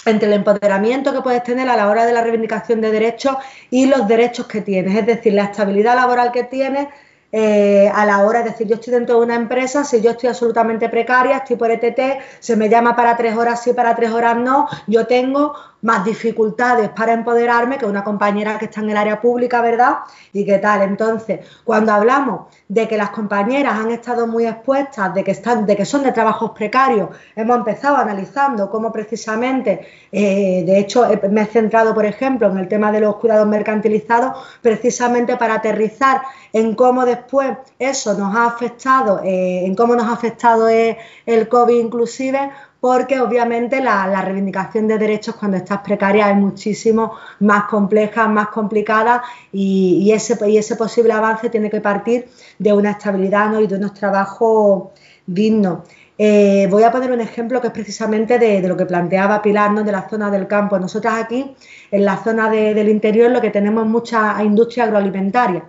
[0.07, 3.37] entre el empoderamiento que puedes tener a la hora de la reivindicación de derechos
[3.71, 6.89] y los derechos que tienes, es decir, la estabilidad laboral que tienes
[7.33, 10.29] eh, a la hora, es decir, yo estoy dentro de una empresa, si yo estoy
[10.29, 12.01] absolutamente precaria, estoy por ETT,
[12.39, 15.55] se me llama para tres horas sí, para tres horas no, yo tengo
[15.87, 19.99] más dificultades para empoderarme que una compañera que está en el área pública, ¿verdad?
[20.32, 20.82] Y qué tal.
[20.82, 25.76] Entonces, cuando hablamos de que las compañeras han estado muy expuestas, de que, están, de
[25.76, 31.47] que son de trabajos precarios, hemos empezado analizando cómo precisamente, eh, de hecho, me he
[31.47, 36.22] centrado, por ejemplo, en el tema de los cuidados mercantilizados, precisamente para aterrizar
[36.53, 41.78] en cómo después eso nos ha afectado, eh, en cómo nos ha afectado el COVID
[41.78, 42.51] inclusive,
[42.81, 49.22] porque obviamente la, reivindicación de derechos cuando estás precaria es muchísimo más compleja, más complicada
[49.53, 54.89] y, ese, ese posible avance tiene que partir de una estabilidad y de unos trabajos
[55.27, 55.81] dignos.
[56.18, 59.83] Eh, voy a poner un ejemplo que es precisamente de, lo que planteaba Pilar, ¿no?
[59.83, 60.79] de la zona del campo.
[60.79, 61.55] Nosotras aquí,
[61.91, 65.64] en la zona del interior, lo que tenemos es mucha industria agroalimentaria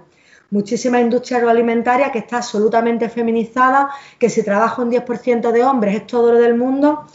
[0.51, 3.89] muchísima industria agroalimentaria que está absolutamente feminizada,
[4.19, 7.05] que si trabaja un 10% de hombres es todo lo del mundo.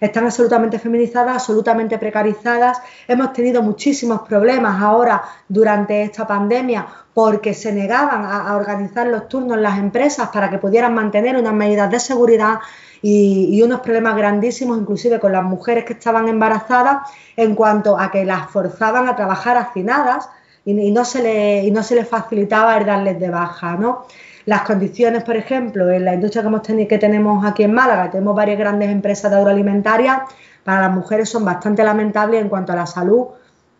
[0.00, 2.82] están absolutamente feminizadas, absolutamente precarizadas.
[3.06, 6.84] Hemos tenido muchísimos problemas ahora durante esta pandemia
[7.14, 11.54] porque se negaban a, organizar los turnos en las empresas para que pudieran mantener unas
[11.54, 12.58] medidas de seguridad
[13.00, 18.24] y, unos problemas grandísimos, inclusive con las mujeres que estaban embarazadas, en cuanto a que
[18.24, 20.28] las forzaban a trabajar hacinadas
[20.64, 24.06] y, no, se le, y no se les facilitaba el darles de baja, ¿no?
[24.44, 28.34] Las condiciones, por ejemplo, en la industria que, hemos que tenemos aquí en Málaga, tenemos
[28.34, 30.24] varias grandes empresas de agroalimentaria,
[30.64, 33.26] para las mujeres son bastante lamentables en cuanto a la salud.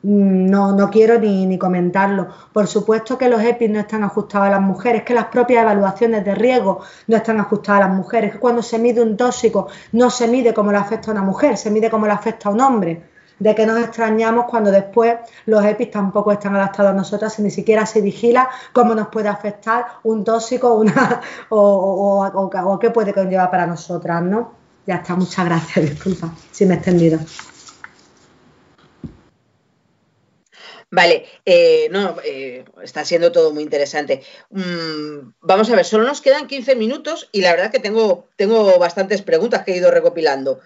[0.03, 2.29] Mm, no, no quiero ni, ni comentarlo.
[2.53, 6.25] Por supuesto que los EPIs no están ajustados a las mujeres, que las propias evaluaciones
[6.25, 10.11] de riesgo no están ajustadas a las mujeres, que cuando se mide un tóxico no
[10.11, 12.61] se mide como le afecta a una mujer, se mide como le afecta a un
[12.61, 13.12] hombre
[13.43, 15.17] de que nos extrañamos cuando después
[15.47, 19.29] los EPIs tampoco están adaptados a nosotras y ni siquiera se vigila cómo nos puede
[19.29, 24.55] afectar un tóxico una, o, o, qué puede conllevar para nosotras, ¿no?
[24.87, 27.19] Ya está, muchas gracias, disculpa si me he extendido.
[30.91, 34.23] Vale, eh, no, eh, está siendo todo muy interesante.
[34.51, 38.79] Mm, vamos a ver, solo nos quedan 15 minutos y la verdad que tengo, tengo
[38.79, 40.61] bastantes preguntas que he ido recopilando.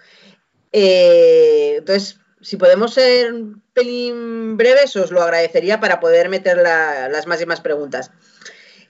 [0.73, 7.27] Eh, entonces, si podemos ser un pelín breves, os lo agradecería para poder meter las
[7.27, 8.11] más y más preguntas.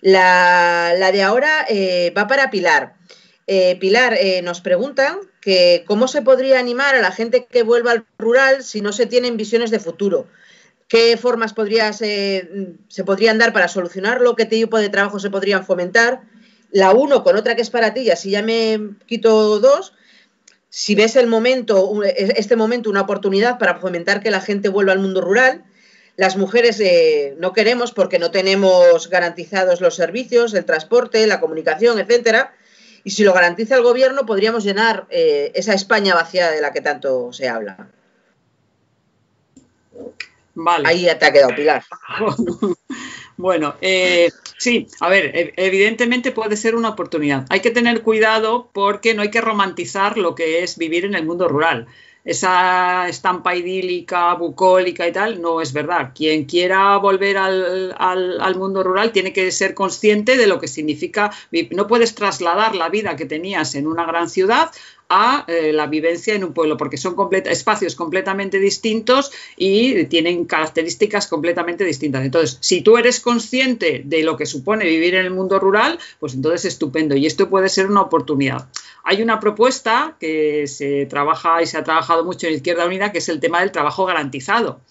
[0.02, 2.96] La, de ahora eh, va para Pilar.
[3.48, 7.92] Eh, Pilar, eh, nos preguntan que cómo se podría animar a la gente que vuelva
[7.92, 10.28] al rural si no se tienen visiones de futuro.
[10.90, 14.36] ¿Qué formas se podrían dar para solucionarlo?
[14.36, 16.22] ¿Qué tipo de trabajo se podrían fomentar?
[16.72, 19.94] La uno con otra que es para ti, y así ya me quito dos
[20.70, 25.00] si ves el momento, este momento una oportunidad para fomentar que la gente vuelva al
[25.00, 25.64] mundo rural,
[26.18, 32.00] las mujeres eh, no queremos porque no tenemos garantizados los servicios, el transporte, la comunicación,
[32.00, 32.54] etcétera.
[33.04, 36.82] Y si lo garantiza el gobierno, podríamos llenar eh, esa España vacía de la que
[36.82, 37.90] tanto se habla.
[40.56, 40.88] Vale.
[40.88, 41.84] Ahí te ha quedado, Pilar.
[43.38, 47.46] bueno, eh, Sí, a ver, evidentemente puede ser una oportunidad.
[47.50, 51.26] Hay que tener cuidado porque no hay que romantizar lo que es vivir en el
[51.26, 51.86] mundo rural.
[52.26, 56.12] Esa estampa idílica, bucólica y tal, no es verdad.
[56.14, 61.32] Quien quiera volver al, al, mundo rural tiene que ser consciente de lo que significa.
[61.72, 64.72] No puedes trasladar la vida que tenías en una gran ciudad
[65.10, 71.28] a eh, la vivencia en un pueblo, porque son espacios completamente distintos y tienen características
[71.28, 72.26] completamente distintas.
[72.26, 76.34] Entonces, si tú eres consciente de lo que supone vivir en el mundo rural, pues
[76.34, 77.16] entonces estupendo.
[77.16, 78.68] Y esto puede ser una oportunidad.
[79.04, 83.20] Hay una propuesta que se trabaja y se ha trabajado mucho en Izquierda Unida, que
[83.20, 84.82] es el tema del trabajo garantizado.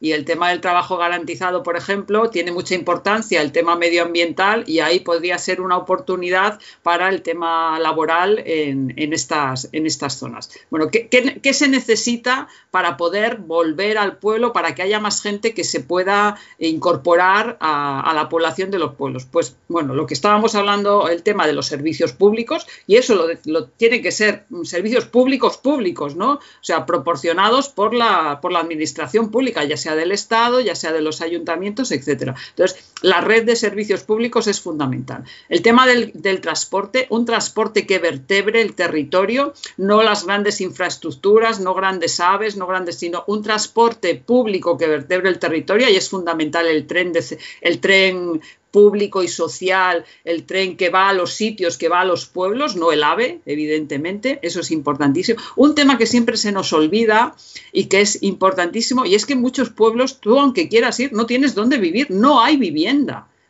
[0.00, 4.80] Y el tema del trabajo garantizado, por ejemplo, tiene mucha importancia el tema medioambiental y
[4.80, 10.50] ahí podría ser una oportunidad para el tema laboral en, estas, en estas zonas.
[10.70, 15.64] Bueno, ¿qué, se necesita para poder volver al pueblo, para que haya más gente que
[15.64, 19.26] se pueda incorporar a, la población de los pueblos?
[19.30, 23.26] Pues bueno, lo que estábamos hablando, el tema de los servicios públicos, y eso lo,
[23.44, 26.34] lo tiene que ser servicios públicos públicos, ¿no?
[26.34, 30.92] O sea, proporcionados por la, por la administración pública, ya sea del Estado, ya sea
[30.92, 32.34] de los ayuntamientos, etcétera.
[32.50, 35.24] Entonces, la red de servicios públicos es fundamental.
[35.48, 41.74] El tema del, transporte, un transporte que vertebre el territorio, no las grandes infraestructuras, no
[41.74, 46.66] grandes aves, no grandes, sino un transporte público que vertebre el territorio y es fundamental
[46.66, 48.40] el tren, de, el tren
[48.70, 52.76] público y social, el tren que va a los sitios, que va a los pueblos,
[52.76, 55.40] no el AVE, evidentemente, eso es importantísimo.
[55.56, 57.34] Un tema que siempre se nos olvida
[57.72, 61.26] y que es importantísimo, y es que en muchos pueblos, tú aunque quieras ir, no
[61.26, 62.89] tienes dónde vivir, no hay vivienda.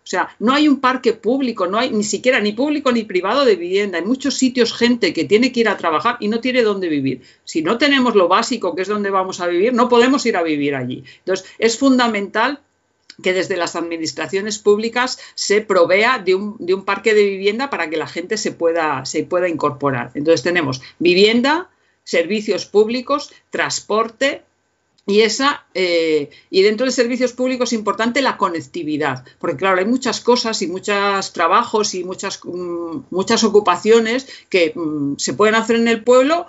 [0.03, 3.45] O sea, no hay un parque público, no hay ni siquiera ni público ni privado
[3.45, 3.99] de vivienda.
[3.99, 7.22] En muchos sitios gente que tiene que ir a trabajar y no tiene dónde vivir.
[7.45, 10.43] Si no tenemos lo básico, que es donde vamos a vivir, no podemos ir a
[10.43, 11.05] vivir allí.
[11.18, 12.61] Entonces, es fundamental
[13.22, 17.91] que desde las administraciones públicas se provea de un, de un, parque de vivienda para
[17.91, 20.11] que la gente se pueda, se pueda incorporar.
[20.14, 21.70] Entonces tenemos vivienda,
[22.03, 24.43] servicios públicos, transporte,
[25.07, 29.87] y, esa, eh, y dentro de servicios públicos es importante la conectividad, porque claro, hay
[29.87, 35.77] muchas cosas y muchos trabajos y muchas, mm, muchas ocupaciones que mm, se pueden hacer
[35.77, 36.47] en el pueblo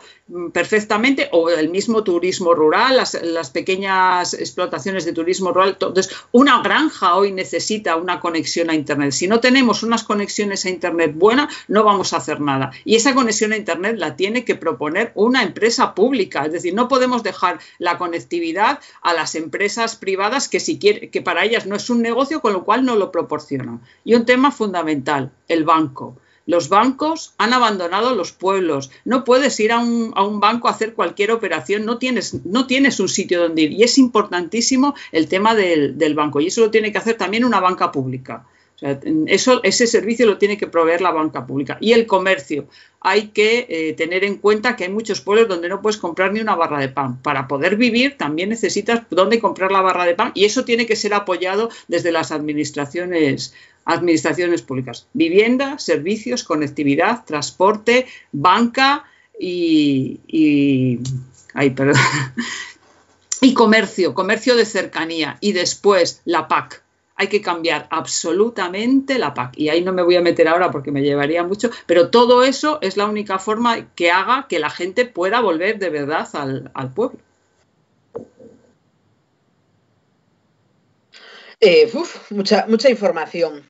[0.53, 5.69] perfectamente, o el mismo turismo rural, las, pequeñas explotaciones de turismo rural.
[5.69, 9.11] Entonces, una granja hoy necesita una conexión a Internet.
[9.11, 12.71] Si no tenemos unas conexiones a Internet buenas, no vamos a hacer nada.
[12.85, 16.45] Y esa conexión a Internet la tiene que proponer una empresa pública.
[16.45, 21.43] Es decir, no podemos dejar la conectividad a las empresas privadas que, si que para
[21.43, 23.81] ellas no es un negocio, con lo cual no lo proporcionan.
[24.03, 28.91] Y un tema fundamental, el banco Los bancos han abandonado los pueblos.
[29.05, 33.09] No puedes ir a un, banco a hacer cualquier operación, no tienes, no tienes, un
[33.09, 33.71] sitio donde ir.
[33.73, 36.41] Y es importantísimo el tema del, del banco.
[36.41, 38.45] Y eso lo tiene que hacer también una banca pública.
[39.27, 41.77] eso, ese servicio lo tiene que proveer la banca pública.
[41.79, 42.67] Y el comercio.
[43.03, 46.39] Hay que eh, tener en cuenta que hay muchos pueblos donde no puedes comprar ni
[46.39, 47.19] una barra de pan.
[47.21, 50.95] Para poder vivir también necesitas dónde comprar la barra de pan y eso tiene que
[50.95, 53.55] ser apoyado desde las administraciones
[53.85, 55.07] administraciones públicas.
[55.13, 59.05] Vivienda, servicios, conectividad, transporte, banca
[59.39, 60.99] y, y,
[63.41, 65.37] y comercio, comercio de cercanía.
[65.41, 66.83] Y después la PAC.
[67.15, 69.57] Hay que cambiar absolutamente la PAC.
[69.57, 72.79] Y ahí no me voy a meter ahora porque me llevaría mucho, pero todo eso
[72.81, 76.93] es la única forma que haga que la gente pueda volver de verdad al, al
[76.93, 77.19] pueblo.
[81.61, 81.91] Eh,
[82.31, 83.69] mucha, mucha información.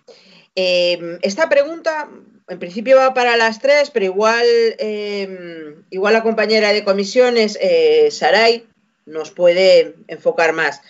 [0.56, 2.10] Em, esta pregunta,
[2.48, 4.46] en principio va para las tres, pero igual,
[4.80, 8.66] em, igual la compañera de comisiones, eh, Saray,
[9.06, 10.82] nos puede enfocar más.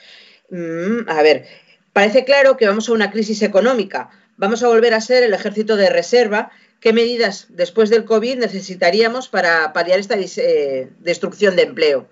[0.49, 1.47] Mm, a ver,
[1.91, 4.11] parece claro que vamos a una crisis económica.
[4.37, 6.51] Vamos a volver a ser el ejército de reserva.
[6.79, 12.07] ¿Qué medidas después del COVID necesitaríamos para paliar esta eh, destrucción de empleo?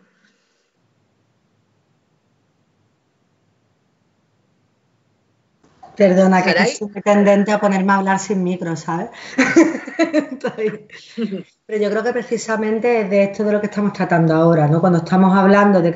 [5.99, 9.09] Perdona, que soy tendente a ponerme a hablar sin micro, ¿sabes?
[11.69, 14.81] Pero yo creo que precisamente es de esto de lo que estamos tratando ahora, ¿no?
[14.81, 15.91] Cuando estamos hablando de,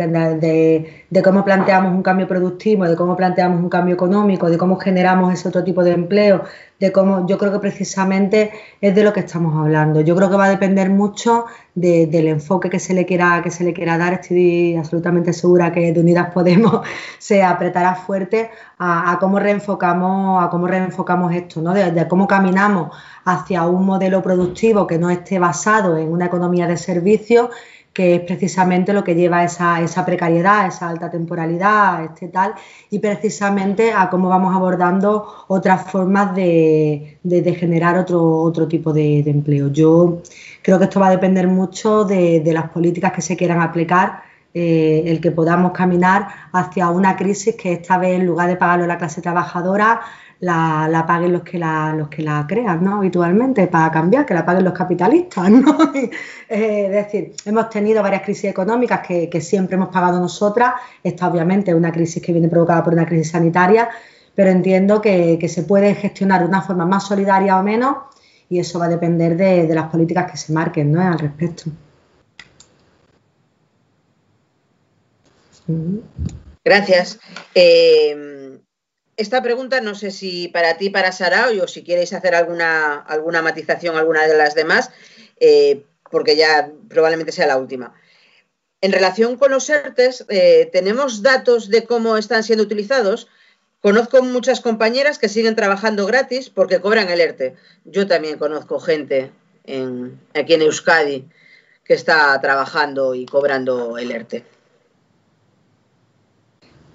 [1.09, 5.33] de, cómo planteamos un cambio productivo, de cómo planteamos un cambio económico, de cómo generamos
[5.33, 6.43] ese otro tipo de empleo,
[6.79, 8.51] de cómo yo creo que precisamente
[8.81, 10.01] es de lo que estamos hablando.
[10.01, 13.63] Yo creo que va a depender mucho del enfoque que se le quiera que se
[13.63, 14.13] le quiera dar.
[14.13, 16.81] Estoy absolutamente segura que de Unidas Podemos
[17.17, 21.73] se apretará fuerte a, cómo reenfocamos a cómo reenfocamos esto, ¿no?
[21.73, 22.91] de cómo caminamos
[23.25, 27.49] hacia un modelo productivo que no esté basado en una economía de servicios,
[27.93, 32.55] que es precisamente lo que lleva a esa, esa precariedad, esa alta temporalidad, este tal,
[32.89, 37.19] y precisamente a cómo vamos abordando otras formas de,
[37.59, 39.67] generar otro, otro tipo de, empleo.
[39.71, 40.23] Yo
[40.63, 44.23] creo que esto va a depender mucho de, las políticas que se quieran aplicar
[44.55, 48.85] eh, el que podamos caminar hacia una crisis que esta vez en lugar de pagarlo
[48.85, 50.01] a la clase trabajadora
[50.43, 52.97] la, paguen los que la, los que la crean, ¿no?
[52.97, 55.77] Habitualmente, para cambiar, que la paguen los capitalistas, ¿no?
[56.49, 60.73] Eh, es decir, hemos tenido varias crisis económicas que, siempre hemos pagado nosotras.
[61.01, 63.89] Esta obviamente es una crisis que viene provocada por una crisis sanitaria,
[64.35, 67.97] pero entiendo que, se puede gestionar de una forma más solidaria o menos
[68.49, 71.01] y eso va a depender de, las políticas que se marquen, ¿no?
[71.01, 71.71] Al respecto.
[76.65, 77.19] Gracias.
[77.55, 78.32] Eh,
[79.17, 83.41] esta pregunta no sé si para ti, para Sara, o si queréis hacer alguna, alguna
[83.41, 84.91] matización, alguna de las demás,
[85.39, 87.93] eh, porque ya probablemente sea la última.
[88.81, 93.27] En relación con los ERTES, eh, tenemos datos de cómo están siendo utilizados.
[93.81, 97.55] Conozco muchas compañeras que siguen trabajando gratis porque cobran el ERTE.
[97.85, 99.31] Yo también conozco gente
[100.33, 101.29] aquí en Euskadi
[101.85, 104.52] que está trabajando y cobrando el ERTE.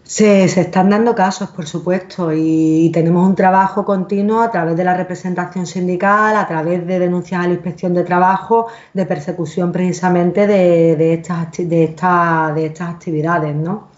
[0.08, 4.94] Se, están dando casos, por supuesto, y, tenemos un trabajo continuo a través de la
[4.94, 11.12] representación sindical, a través de denuncias a la inspección de trabajo, de persecución precisamente de,
[11.12, 13.54] estas, de, de estas actividades.
[13.54, 13.88] ¿no?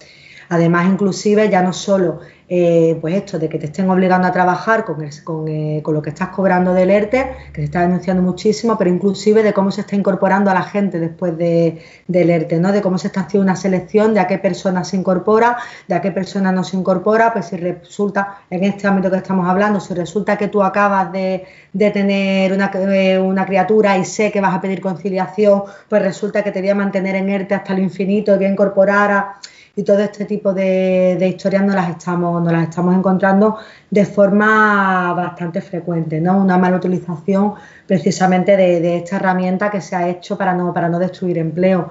[0.49, 2.19] Además, inclusive, ya no solo
[2.53, 5.01] eh, pues esto de que te estén obligando a trabajar con,
[5.47, 9.45] eh, con, lo que estás cobrando del ERTE, que se está denunciando muchísimo, pero inclusive
[9.45, 12.73] de cómo se está incorporando a la gente después de, del ERTE, ¿no?
[12.73, 16.01] de cómo se está haciendo una selección de a qué persona se incorpora, de a
[16.01, 19.95] qué persona no se incorpora, pues si resulta, en este ámbito que estamos hablando, si
[19.95, 24.61] resulta que tú acabas de, tener una, eh, una criatura y sé que vas a
[24.61, 28.39] pedir conciliación, pues resulta que te voy a mantener en ERTE hasta lo infinito y
[28.39, 29.37] voy a incorporar a
[29.81, 33.57] y todo este tipo de, historias nos las estamos, las estamos encontrando
[33.89, 36.37] de forma bastante frecuente, ¿no?
[36.37, 37.55] Una mala utilización
[37.87, 41.89] precisamente de, esta herramienta que se ha hecho para no, para no destruir empleo.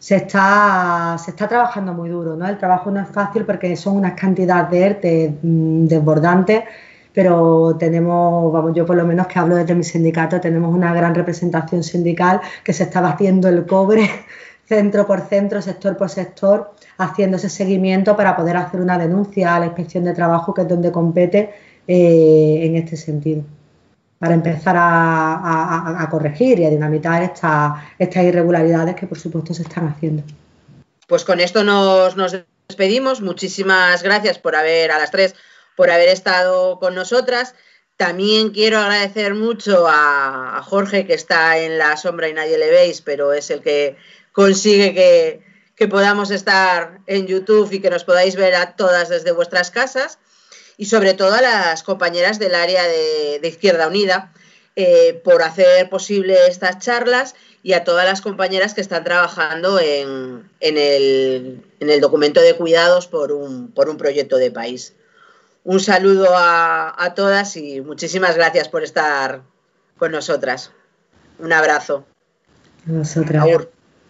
[0.00, 2.48] Se está, se está trabajando muy duro, ¿no?
[2.48, 6.64] El trabajo no es fácil porque son unas cantidades de ERTE mm, desbordantes,
[7.14, 11.14] pero tenemos, vamos, yo por lo menos que hablo desde mi sindicato, tenemos una gran
[11.14, 14.10] representación sindical que se está batiendo el cobre
[14.66, 19.60] centro por centro, sector por sector, haciendo ese seguimiento para poder hacer una denuncia a
[19.60, 21.54] la inspección de trabajo, que es donde compete
[21.86, 23.42] eh, en este sentido,
[24.18, 30.22] para empezar a, corregir y a dinamitar estas irregularidades que por supuesto se están haciendo.
[31.06, 32.16] Pues con esto nos
[32.68, 33.20] despedimos.
[33.20, 35.34] Muchísimas gracias por haber, a las tres,
[35.76, 37.54] por haber estado con nosotras.
[37.96, 43.00] También quiero agradecer mucho a, Jorge, que está en la sombra y nadie le veis,
[43.00, 43.96] pero es el que
[44.36, 45.42] consigue
[45.74, 50.18] que, podamos estar en YouTube y que nos podáis ver a todas desde vuestras casas.
[50.76, 54.34] Y sobre todo a las compañeras del área de, Izquierda Unida
[54.76, 60.50] eh, por hacer posible estas charlas y a todas las compañeras que están trabajando en,
[60.60, 64.92] el, documento de cuidados por un, por un proyecto de país.
[65.64, 69.44] Un saludo a, todas y muchísimas gracias por estar
[69.96, 70.72] con nosotras.
[71.38, 72.04] Un abrazo.
[72.84, 73.66] Nosotras.